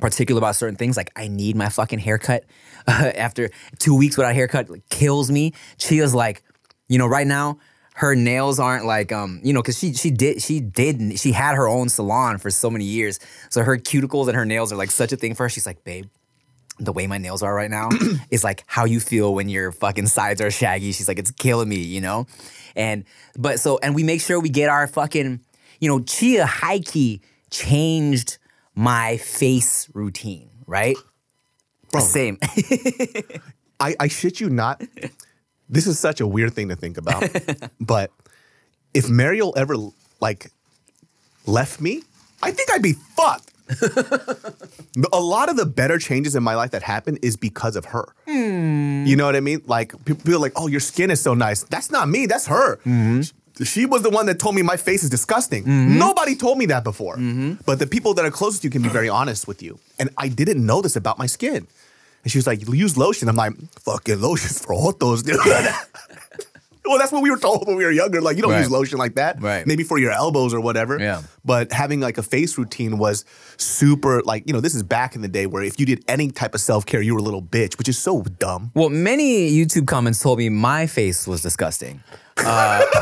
[0.00, 0.96] particular about certain things.
[0.96, 2.44] Like I need my fucking haircut.
[2.86, 5.52] after two weeks without haircut, like, kills me.
[5.78, 6.44] Chia's like,
[6.88, 7.58] you know, right now
[7.96, 11.54] her nails aren't like um, you know, because she she did she did she had
[11.54, 13.18] her own salon for so many years.
[13.48, 15.48] So her cuticles and her nails are like such a thing for her.
[15.48, 16.06] She's like, babe.
[16.78, 17.88] The way my nails are right now
[18.30, 20.92] is like how you feel when your fucking sides are shaggy.
[20.92, 22.26] She's like, it's killing me, you know?
[22.74, 23.04] And
[23.38, 25.40] but so and we make sure we get our fucking,
[25.80, 26.46] you know, Chia
[26.84, 28.38] key changed
[28.74, 30.96] my face routine, right?
[31.90, 32.02] Bro.
[32.02, 32.38] Same.
[33.80, 34.82] I, I shit you not.
[35.68, 37.28] This is such a weird thing to think about.
[37.80, 38.10] but
[38.94, 39.76] if Mariel ever
[40.20, 40.50] like
[41.46, 42.02] left me,
[42.42, 43.52] I think I'd be fucked.
[45.12, 48.06] a lot of the better changes in my life that happened is because of her.
[49.06, 49.62] You know what I mean?
[49.66, 52.26] Like people are like, "Oh, your skin is so nice." That's not me.
[52.26, 52.76] That's her.
[52.78, 53.22] Mm-hmm.
[53.64, 55.64] She was the one that told me my face is disgusting.
[55.64, 55.98] Mm-hmm.
[55.98, 57.16] Nobody told me that before.
[57.16, 57.54] Mm-hmm.
[57.64, 59.78] But the people that are closest to you can be very honest with you.
[59.98, 61.66] And I didn't know this about my skin.
[62.22, 63.28] And she was like, use lotion.
[63.28, 65.40] I'm like, fucking lotion's for autos, dude.
[66.88, 68.20] well, that's what we were told when we were younger.
[68.20, 68.60] Like, you don't Right.
[68.60, 69.40] use lotion like that.
[69.42, 69.66] Right.
[69.66, 70.98] Maybe for your elbows or whatever.
[70.98, 71.22] Yeah.
[71.44, 73.24] But having like a face routine was
[73.56, 76.30] super, like, you know, this is back in the day where if you did any
[76.30, 78.70] type of self care, you were a little bitch, which is so dumb.
[78.74, 82.02] Well, many YouTube comments told me my face was disgusting.
[82.38, 82.82] Uh,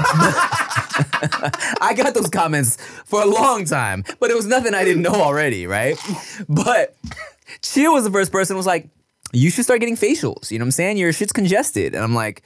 [1.80, 5.14] I got those comments for a long time, but it was nothing I didn't know
[5.14, 5.96] already, right?
[6.48, 6.94] But
[7.62, 8.88] Chia was the first person who was like,
[9.32, 10.50] you should start getting facials.
[10.50, 10.96] You know what I'm saying?
[10.98, 11.94] Your shit's congested.
[11.94, 12.42] And I'm like,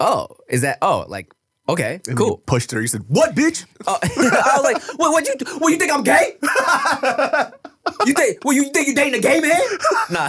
[0.00, 1.32] oh, is that, oh, like,
[1.68, 2.26] okay, And cool.
[2.28, 2.80] you pushed her.
[2.80, 3.64] You said, what, bitch?
[3.86, 6.36] Uh, I was like, what, what you, what you think I'm gay?
[8.06, 9.60] you think, well, you think you dating a gay man?
[10.10, 10.28] Nah.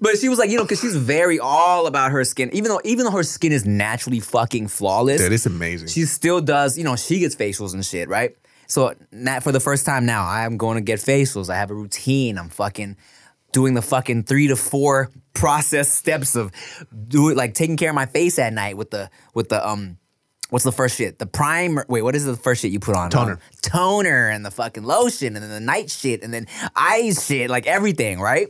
[0.00, 2.50] but she was like, you know, because she's very all about her skin.
[2.52, 5.88] Even though, even though her skin is naturally fucking flawless, Dude, it's amazing.
[5.88, 8.36] she still does, you know, she gets facials and shit, right?
[8.66, 11.48] So not for the first time now, I am going to get facials.
[11.48, 12.38] I have a routine.
[12.38, 12.96] I'm fucking
[13.54, 16.52] doing the fucking three to four process steps of
[17.08, 19.96] do it like taking care of my face at night with the with the um
[20.50, 21.18] what's the first shit?
[21.18, 21.86] The primer.
[21.88, 23.10] Wait, what is the first shit you put on?
[23.10, 23.32] Toner.
[23.32, 26.46] Um, toner and the fucking lotion and then the night shit and then
[26.76, 28.48] eyes shit, like everything, right?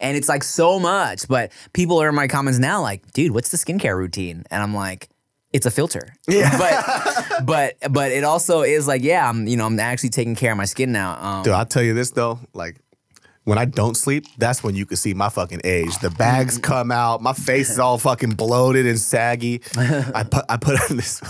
[0.00, 1.26] And it's like so much.
[1.28, 4.44] But people are in my comments now like, dude, what's the skincare routine?
[4.50, 5.08] And I'm like,
[5.52, 6.14] it's a filter.
[6.28, 6.56] Yeah.
[7.36, 10.52] but but but it also is like, yeah, I'm you know, I'm actually taking care
[10.52, 11.18] of my skin now.
[11.20, 12.81] Um, Dude, I'll tell you this though, like
[13.44, 15.98] when I don't sleep, that's when you can see my fucking age.
[15.98, 16.62] The bags Mm.
[16.62, 19.62] come out, my face is all fucking bloated and saggy.
[19.76, 21.20] I put I put on this.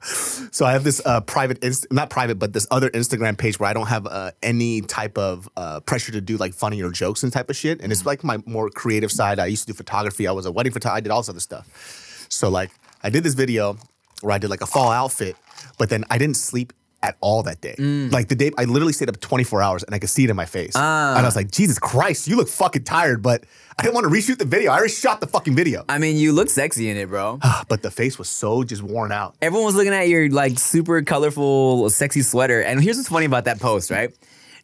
[0.52, 3.68] so I have this uh, private, inst- not private, but this other Instagram page where
[3.68, 7.22] I don't have uh, any type of uh, pressure to do like funny or jokes
[7.24, 7.80] and type of shit.
[7.82, 9.38] And it's like my more creative side.
[9.40, 10.26] I used to do photography.
[10.28, 10.98] I was a wedding photographer.
[10.98, 12.26] I did all this other stuff.
[12.28, 12.70] So like
[13.02, 13.76] I did this video
[14.22, 15.34] where I did like a fall outfit,
[15.78, 16.72] but then I didn't sleep
[17.02, 17.74] at all that day.
[18.10, 20.36] Like the day I literally stayed up 24 hours and I could see it in
[20.36, 20.74] my face.
[21.16, 23.44] And I was like, Jesus Christ, you look fucking tired, but
[23.78, 24.72] I didn't want to reshoot the video.
[24.72, 25.84] I already shot the fucking video.
[25.88, 27.38] I mean, you look sexy in it, bro.
[27.68, 29.36] but the face was so just worn out.
[29.40, 32.60] Everyone was looking at your like super colorful, sexy sweater.
[32.60, 34.12] And here's what's funny about that post, right?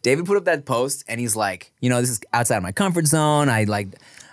[0.03, 2.73] David put up that post and he's like, you know, this is outside of my
[2.73, 3.49] comfort zone.
[3.49, 3.89] I like,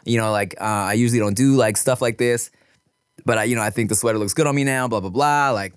[0.05, 2.51] you know, like uh, I usually don't do like stuff like this,
[3.25, 4.87] but I, you know, I think the sweater looks good on me now.
[4.87, 5.51] Blah blah blah.
[5.51, 5.73] Like,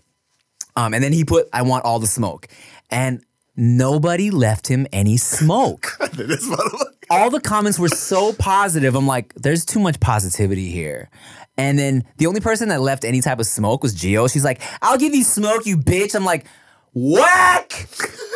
[0.76, 2.48] um, and then he put, I want all the smoke,
[2.90, 3.24] and
[3.56, 5.86] nobody left him any smoke.
[7.10, 8.94] all the comments were so positive.
[8.94, 11.10] I'm like, there's too much positivity here.
[11.56, 14.32] And then the only person that left any type of smoke was Gio.
[14.32, 16.14] She's like, I'll give you smoke, you bitch.
[16.14, 16.46] I'm like,
[16.92, 17.88] whack!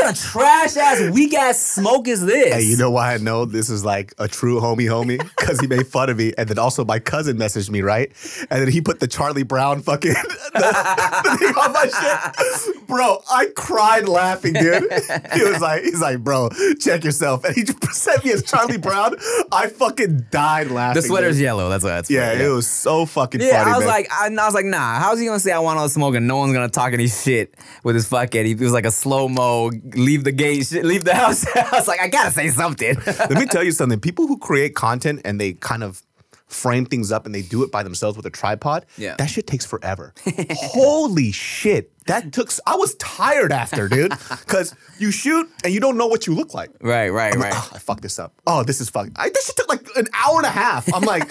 [0.00, 2.54] what kind of trash ass, weak ass smoke is this?
[2.54, 5.18] Hey, you know why I know this is like a true homie homie?
[5.40, 6.32] Because he made fun of me.
[6.38, 8.12] And then also my cousin messaged me, right?
[8.50, 10.12] And then he put the Charlie Brown fucking
[10.54, 12.86] the, the thing on my shit.
[12.86, 14.84] Bro, I cried laughing, dude.
[15.34, 17.44] He was like, he's like, bro, check yourself.
[17.44, 19.14] And he just sent me as Charlie Brown.
[19.52, 21.02] I fucking died laughing.
[21.02, 21.44] the sweater's dude.
[21.44, 21.68] yellow.
[21.68, 22.44] That's why that's Yeah, funny.
[22.44, 23.70] it was so fucking Yeah, funny.
[23.72, 23.88] I was man.
[23.88, 24.98] like, I, I was like, nah.
[24.98, 27.08] How's he gonna say I want all the smoke and no one's gonna talk any
[27.08, 28.44] shit with his fucking?
[28.46, 31.46] He was like a slow mo, leave the gate, leave the house.
[31.56, 32.96] I was like, I gotta say something.
[33.06, 34.00] Let me tell you something.
[34.00, 36.02] People who create content and they kind of
[36.46, 39.14] frame things up and they do it by themselves with a tripod, Yeah.
[39.18, 40.12] that shit takes forever.
[40.50, 41.92] Holy shit.
[42.06, 44.10] That took, I was tired after, dude.
[44.28, 46.70] Because you shoot and you don't know what you look like.
[46.80, 47.62] right, right, I'm like, right.
[47.62, 48.32] "Ah, I fucked this up.
[48.48, 50.92] Oh, this is fucking, I, this shit took like an hour and a half.
[50.92, 51.28] I'm like,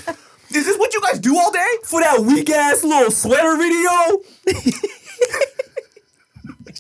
[0.51, 1.67] is this what you guys do all day?
[1.83, 4.21] For that weak ass little sweater video.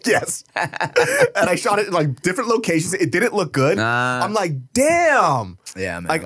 [0.05, 0.43] Yes.
[0.55, 2.93] and I shot it in like different locations.
[2.93, 3.77] It didn't look good.
[3.79, 4.23] Ah.
[4.23, 5.57] I'm like, damn.
[5.75, 6.07] Yeah, man.
[6.09, 6.25] Like,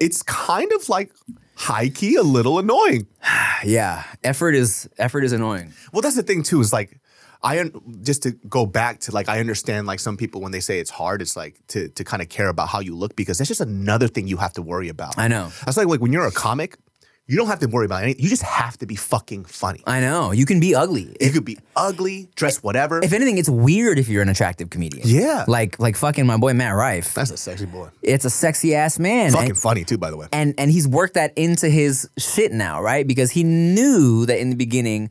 [0.00, 1.12] it's kind of like
[1.54, 3.06] high key a little annoying.
[3.64, 5.72] Yeah, effort is effort is annoying.
[5.92, 6.60] Well, that's the thing too.
[6.60, 7.00] Is like,
[7.44, 10.58] I un- just to go back to like I understand like some people when they
[10.58, 13.38] say it's hard, it's like to to kind of care about how you look because
[13.38, 15.16] that's just another thing you have to worry about.
[15.16, 15.52] I know.
[15.64, 16.76] That's like like when you're a comic,
[17.26, 18.22] you don't have to worry about anything.
[18.22, 19.82] You just have to be fucking funny.
[19.86, 20.32] I know.
[20.32, 21.16] You can be ugly.
[21.20, 23.00] You could be ugly, dress whatever.
[23.02, 25.06] If anything, it's weird if you're an attractive comedian.
[25.06, 25.44] Yeah.
[25.46, 27.14] Like like fucking my boy Matt Rife.
[27.14, 27.90] that's a sexy boy.
[28.02, 29.32] It's a sexy ass man.
[29.32, 30.26] Fucking and, funny too, by the way.
[30.32, 33.06] and and he's worked that into his shit now, right?
[33.06, 35.10] Because he knew that in the beginning,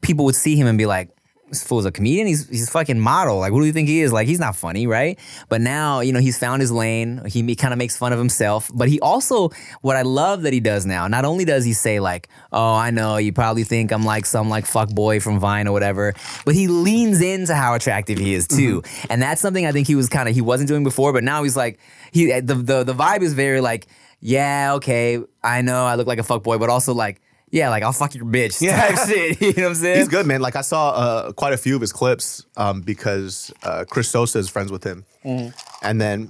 [0.00, 1.13] people would see him and be like,
[1.48, 2.26] "This fool's a comedian.
[2.26, 3.38] He's he's a fucking model.
[3.38, 4.12] Like, what do you think he is?
[4.12, 5.18] Like, he's not funny, right?"
[5.48, 7.22] But now, you know, he's found his lane.
[7.26, 10.60] He kind of makes fun of himself, but he also, what I love that he
[10.60, 11.06] does now.
[11.08, 14.48] Not only does he say like, "Oh, I know you probably think I'm like some
[14.48, 16.14] like fuck boy from Vine or whatever,"
[16.44, 19.06] but he leans into how attractive he is too, mm-hmm.
[19.12, 21.42] and that's something I think he was kind of he wasn't doing before, but now
[21.42, 21.78] he's like
[22.12, 23.86] he the the the vibe is very like
[24.26, 27.20] yeah, okay, I know I look like a fuck boy, but also like,
[27.54, 28.88] yeah, like I'll fuck your bitch Yeah.
[28.88, 29.40] type shit.
[29.40, 29.98] You know what I'm saying?
[30.00, 30.40] He's good, man.
[30.42, 34.38] Like I saw uh, quite a few of his clips um, because uh, Chris Sosa
[34.38, 35.50] is friends with him, Mm-hmm.
[35.86, 36.28] and then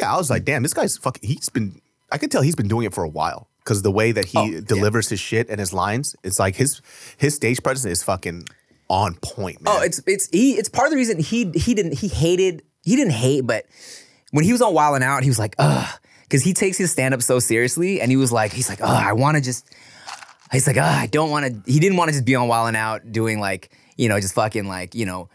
[0.00, 1.28] yeah, I was like, damn, this guy's fucking.
[1.28, 1.80] He's been.
[2.10, 4.38] I could tell he's been doing it for a while because the way that he
[4.38, 4.60] Oh, yeah.
[4.64, 6.80] delivers his shit and his lines, it's like his
[7.18, 8.46] his stage presence is fucking
[8.88, 9.74] on point, man.
[9.76, 10.52] Oh, it's it's he.
[10.54, 13.66] It's part of the reason he he didn't he hated he didn't hate, but
[14.32, 15.88] when he was on Wild and Out, he was like, ugh,
[16.22, 18.86] because he takes his stand up so seriously, and he was like, he's like, oh,
[18.86, 19.66] I want to just.
[20.52, 21.72] He's like, oh, I don't want to.
[21.72, 24.34] He didn't want to just be on Wild and Out doing like you know just
[24.34, 25.28] fucking like you know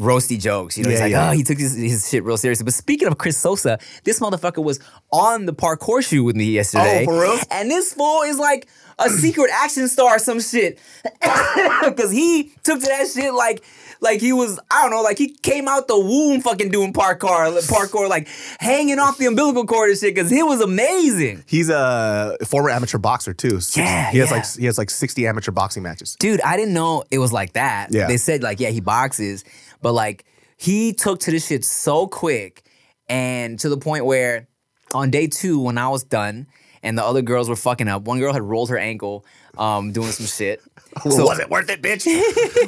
[0.00, 0.76] roasty jokes.
[0.76, 1.30] You know, he's like, yeah.
[1.30, 2.64] oh, he took his, his shit real seriously.
[2.64, 4.80] But speaking of Chris Sosa, this motherfucker was
[5.12, 7.02] on the parkour shoe with me yesterday.
[7.02, 7.38] Oh, for real?
[7.50, 10.78] And this fool is like a secret action star or some shit.
[11.22, 13.62] Cause he took to that shit like
[14.00, 17.52] like he was, I don't know, like he came out the womb fucking doing parkour,
[17.68, 18.28] parkour, like
[18.58, 21.44] hanging off the umbilical cord and shit, cause he was amazing.
[21.46, 23.60] He's a former amateur boxer too.
[23.76, 24.36] Yeah, he has yeah.
[24.36, 26.16] like he has like sixty amateur boxing matches.
[26.18, 27.88] Dude, I didn't know it was like that.
[27.90, 28.06] Yeah.
[28.06, 29.44] They said like, yeah, he boxes,
[29.82, 30.24] but like
[30.56, 32.64] he took to this shit so quick
[33.08, 34.46] and to the point where
[34.92, 36.46] on day two, when I was done
[36.82, 39.24] and the other girls were fucking up, one girl had rolled her ankle
[39.58, 40.60] um, doing some shit.
[41.08, 42.04] So- was it worth it, bitch?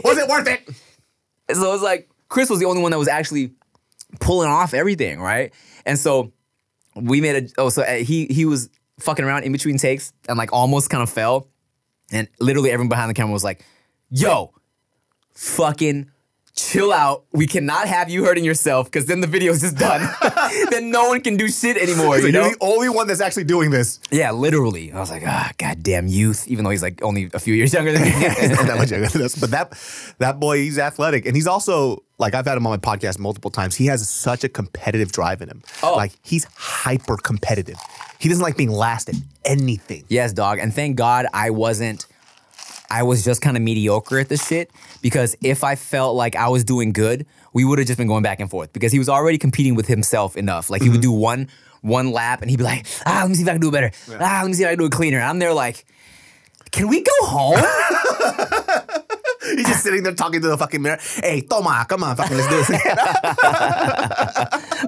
[0.04, 0.68] was it worth it?
[1.54, 3.50] So it was like Chris was the only one that was actually
[4.20, 5.52] pulling off everything, right?
[5.84, 6.32] And so
[6.94, 10.38] we made a oh so uh, he he was fucking around in between takes and
[10.38, 11.48] like almost kind of fell,
[12.12, 13.64] and literally everyone behind the camera was like,
[14.08, 14.52] "Yo,
[15.34, 16.10] fucking."
[16.72, 17.24] Chill out.
[17.32, 20.08] We cannot have you hurting yourself because then the video's just done.
[20.70, 22.18] then no one can do shit anymore.
[22.18, 24.00] So You you're the only one that's actually doing this.
[24.10, 24.90] Yeah, literally.
[24.90, 26.48] I was like, ah, goddamn youth.
[26.48, 28.10] Even though he's like only a few years younger than me.
[28.10, 29.36] Not that much younger than us.
[29.36, 29.78] But that
[30.18, 33.50] that boy, he's athletic, and he's also like I've had him on my podcast multiple
[33.50, 33.74] times.
[33.76, 35.62] He has such a competitive drive in him.
[35.82, 35.94] Oh.
[35.94, 37.76] Like he's hyper competitive.
[38.18, 40.04] He doesn't like being last at anything.
[40.08, 40.58] Yes, dog.
[40.58, 42.06] And thank God I wasn't.
[42.92, 44.70] I was just kind of mediocre at this shit
[45.00, 47.24] because if I felt like I was doing good,
[47.54, 49.86] we would have just been going back and forth because he was already competing with
[49.86, 50.68] himself enough.
[50.68, 51.48] Like he would do one
[51.80, 53.72] one lap and he'd be like, ah, let me see if I can do it
[53.72, 53.92] better.
[54.20, 55.20] Ah, let me see if I can do it cleaner.
[55.22, 55.86] I'm there like,
[56.70, 57.54] can we go home?
[59.56, 60.98] He's just sitting there talking to the fucking mirror.
[61.16, 62.82] Hey, Toma, come on, fucking let's do this.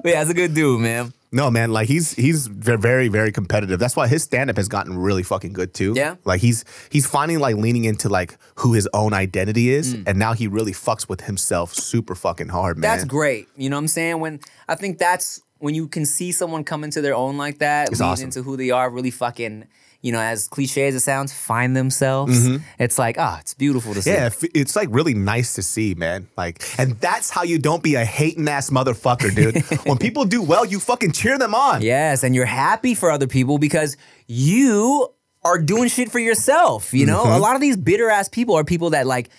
[0.03, 1.13] But yeah, it's a good dude, man.
[1.31, 3.79] no, man, like he's he's ve- very very competitive.
[3.79, 5.93] That's why his stand up has gotten really fucking good too.
[5.95, 6.15] Yeah?
[6.25, 10.03] like he's he's finally like leaning into like who his own identity is, Mm.
[10.07, 12.81] and now he really fucks with himself super fucking hard, man.
[12.91, 13.47] That's great.
[13.55, 14.19] You know what I'm saying?
[14.19, 17.89] When I think that's when you can see someone come into their own like that,
[17.89, 18.25] It's lean awesome.
[18.25, 19.65] into who they are, really fucking,
[20.05, 22.47] you know, as cliche as it sounds, find themselves.
[22.77, 24.11] It's like, ah, it's beautiful to see.
[24.11, 24.45] Mm-hmm.
[24.53, 26.27] Yeah, it's like really nice to see, man.
[26.37, 29.63] Like, and that's how you don't be a hating ass motherfucker, dude.
[29.87, 31.81] when people do well, you fucking cheer them on.
[31.81, 33.97] Yes, and you're happy for other people because
[34.27, 35.07] you
[35.43, 36.93] are doing shit for yourself.
[36.93, 37.31] You know, Mm-hmm.
[37.33, 39.29] a lot of these bitter ass people are people that like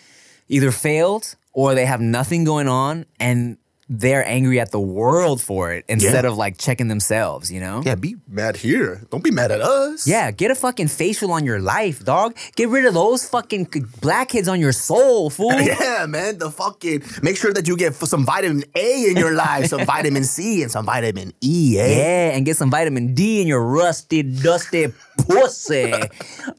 [0.49, 3.57] either failed or they have nothing going on and
[3.89, 6.31] they're angry at the world for it instead Yeah.
[6.31, 7.53] of like checking themselves.
[7.53, 7.83] You know.
[7.85, 9.03] Yeah, be mad here.
[9.11, 10.07] Don't be mad at us.
[10.09, 12.37] Yeah, get a fucking facial on your life, dog.
[12.57, 13.69] Get rid of those fucking
[14.01, 15.53] blackheads on your soul, fool.
[15.53, 16.39] Yeah, man.
[16.39, 20.25] The fucking make sure that you get some vitamin A in your life, some vitamin
[20.25, 21.77] C, and some vitamin E.
[21.79, 21.97] Eh?
[21.99, 25.93] Yeah, and get some vitamin D in your rusty, dusty pussy,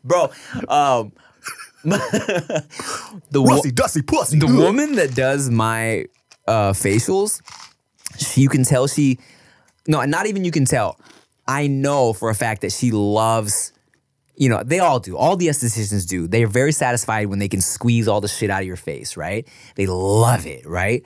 [0.03, 0.32] bro.
[0.69, 1.11] Um,
[1.84, 2.63] the
[3.41, 4.39] wo- Rusty, dusty pussy.
[4.39, 6.05] the woman that does my
[6.47, 7.41] uh, facials,
[8.37, 9.19] you can tell she,
[9.87, 10.99] no, not even you can tell.
[11.47, 13.71] I know for a fact that she loves,
[14.35, 15.17] you know, they all do.
[15.17, 16.27] All the estheticians do.
[16.27, 19.15] They are very satisfied when they can squeeze all the shit out of your face,
[19.15, 19.47] right?
[19.75, 21.03] They love it, right?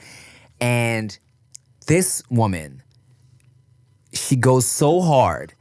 [0.59, 1.17] And
[1.87, 2.83] this woman,
[4.13, 5.53] she goes so hard,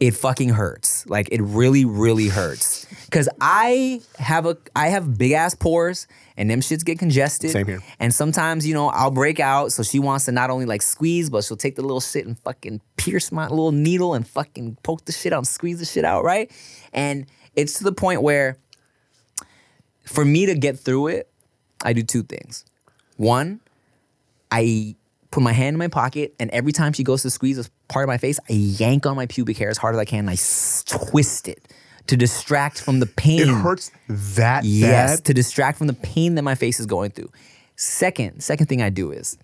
[0.00, 1.06] it fucking hurts.
[1.06, 2.86] Like it really, really hurts.
[3.10, 6.06] Cause I have a I have big ass pores
[6.36, 7.50] and them shits get congested.
[7.50, 7.80] Same here.
[8.00, 9.72] And sometimes, you know, I'll break out.
[9.72, 12.38] So she wants to not only like squeeze, but she'll take the little shit and
[12.40, 16.04] fucking pierce my little needle and fucking poke the shit out and squeeze the shit
[16.04, 16.50] out, right?
[16.92, 18.56] And it's to the point where
[20.04, 21.30] for me to get through it,
[21.84, 22.64] I do two things.
[23.16, 23.60] One,
[24.50, 24.96] I
[25.30, 28.04] put my hand in my pocket, and every time she goes to squeeze a part
[28.04, 30.30] of my face, I yank on my pubic hair as hard as I can, and
[30.30, 30.36] I
[30.86, 31.66] twist it
[32.06, 33.40] to distract from the pain.
[33.40, 35.24] It hurts that Yes, bad.
[35.26, 37.30] to distract from the pain that my face is going through.
[37.76, 39.36] Second, second thing I do is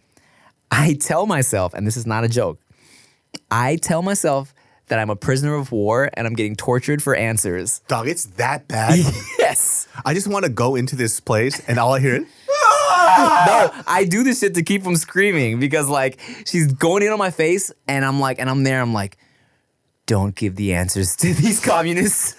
[0.70, 2.58] I tell myself, and this is not a joke,
[3.50, 4.54] I tell myself
[4.88, 7.80] that I'm a prisoner of war and I'm getting tortured for answers.
[7.88, 8.98] Dog, it's that bad.
[9.38, 9.88] Yes.
[10.04, 13.82] I just want to go into this place and all I hear is no, ah!
[13.86, 17.30] I do this shit to keep from screaming because like she's going in on my
[17.32, 19.16] face and I'm like, and I'm there, I'm like,
[20.06, 22.36] don't give the answers to these communists.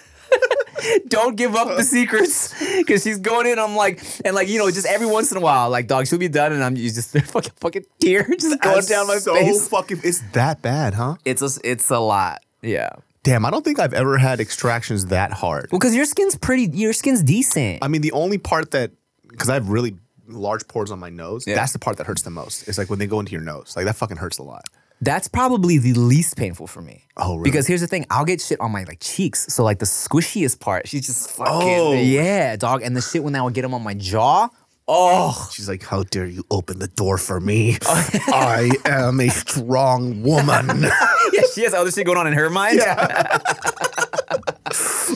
[1.08, 3.58] Don't give up the secrets because she's going in.
[3.58, 6.18] I'm like, and like you know, just every once in a while, like dog, she'll
[6.18, 9.34] be done, and I'm you just fucking fucking tear just going That's down my so
[9.34, 9.68] face.
[9.68, 10.00] fucking.
[10.04, 11.16] It's that bad, huh?
[11.24, 12.42] It's a it's a lot.
[12.62, 12.90] Yeah.
[13.24, 15.68] Damn, I don't think I've ever had extractions that hard.
[15.70, 16.64] Well, because your skin's pretty.
[16.76, 17.78] Your skin's decent.
[17.82, 18.90] I mean, the only part that
[19.28, 19.94] because I have really
[20.28, 21.54] large pores on my nose, Yeah.
[21.54, 22.66] that's the part that hurts the most.
[22.68, 24.64] It's like when they go into your nose, like that fucking hurts a lot.
[25.02, 27.06] That's probably the least painful for me.
[27.16, 27.50] Oh, really?
[27.50, 29.52] Because here's the thing, I'll get shit on my like cheeks.
[29.52, 31.92] So like the squishiest part, she's just fucking Oh.
[31.92, 32.82] yeah, dog.
[32.82, 34.48] And the shit when I would get them on my jaw,
[34.86, 37.78] oh, She's like, "How dare you open the door for me?
[37.86, 40.82] I am a strong woman."
[41.32, 42.78] yeah, she has other shit going on in her mind.
[42.78, 43.38] Yeah.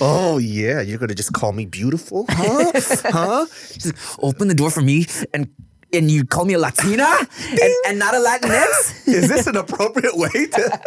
[0.00, 2.72] oh yeah, you're gonna just call me beautiful, huh?
[3.04, 3.46] huh?
[3.72, 5.48] She's like, open the door for me and
[5.92, 7.06] and you call me a Latina
[7.50, 9.06] and, and not a Latinx?
[9.08, 10.80] Is this an appropriate way to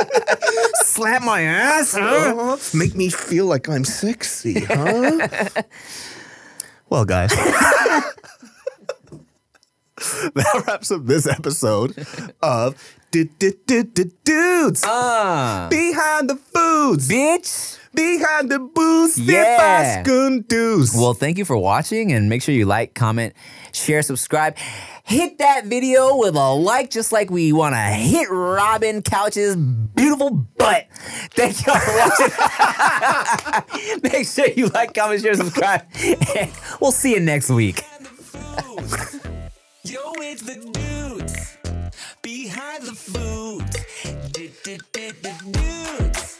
[0.86, 1.94] Slap my ass?
[1.94, 2.36] huh?
[2.54, 5.50] uh, make me feel like I'm sexy, huh?
[6.90, 7.30] well, guys.
[10.34, 12.06] that wraps up this episode
[12.42, 12.76] of
[13.12, 17.08] Du- Du- Du- Du- Dudes Uh, Behind the Foods.
[17.10, 17.78] bitch.
[17.94, 20.04] Behind the booths, Yeah.
[20.96, 23.34] Well, thank you for watching and make sure you like, comment,
[23.72, 24.58] share, subscribe.
[25.06, 30.30] Hit that video with a like, just like we want to hit Robin Couch's beautiful
[30.32, 30.88] butt.
[31.32, 32.30] Thank y'all for watching.
[34.12, 35.82] make sure you like, comment, share, subscribe.
[36.80, 37.84] We'll see you next week.
[39.84, 41.58] Yo, it's the dudes
[42.22, 43.66] behind the food.
[44.32, 46.40] Du- du- du- du- dudes.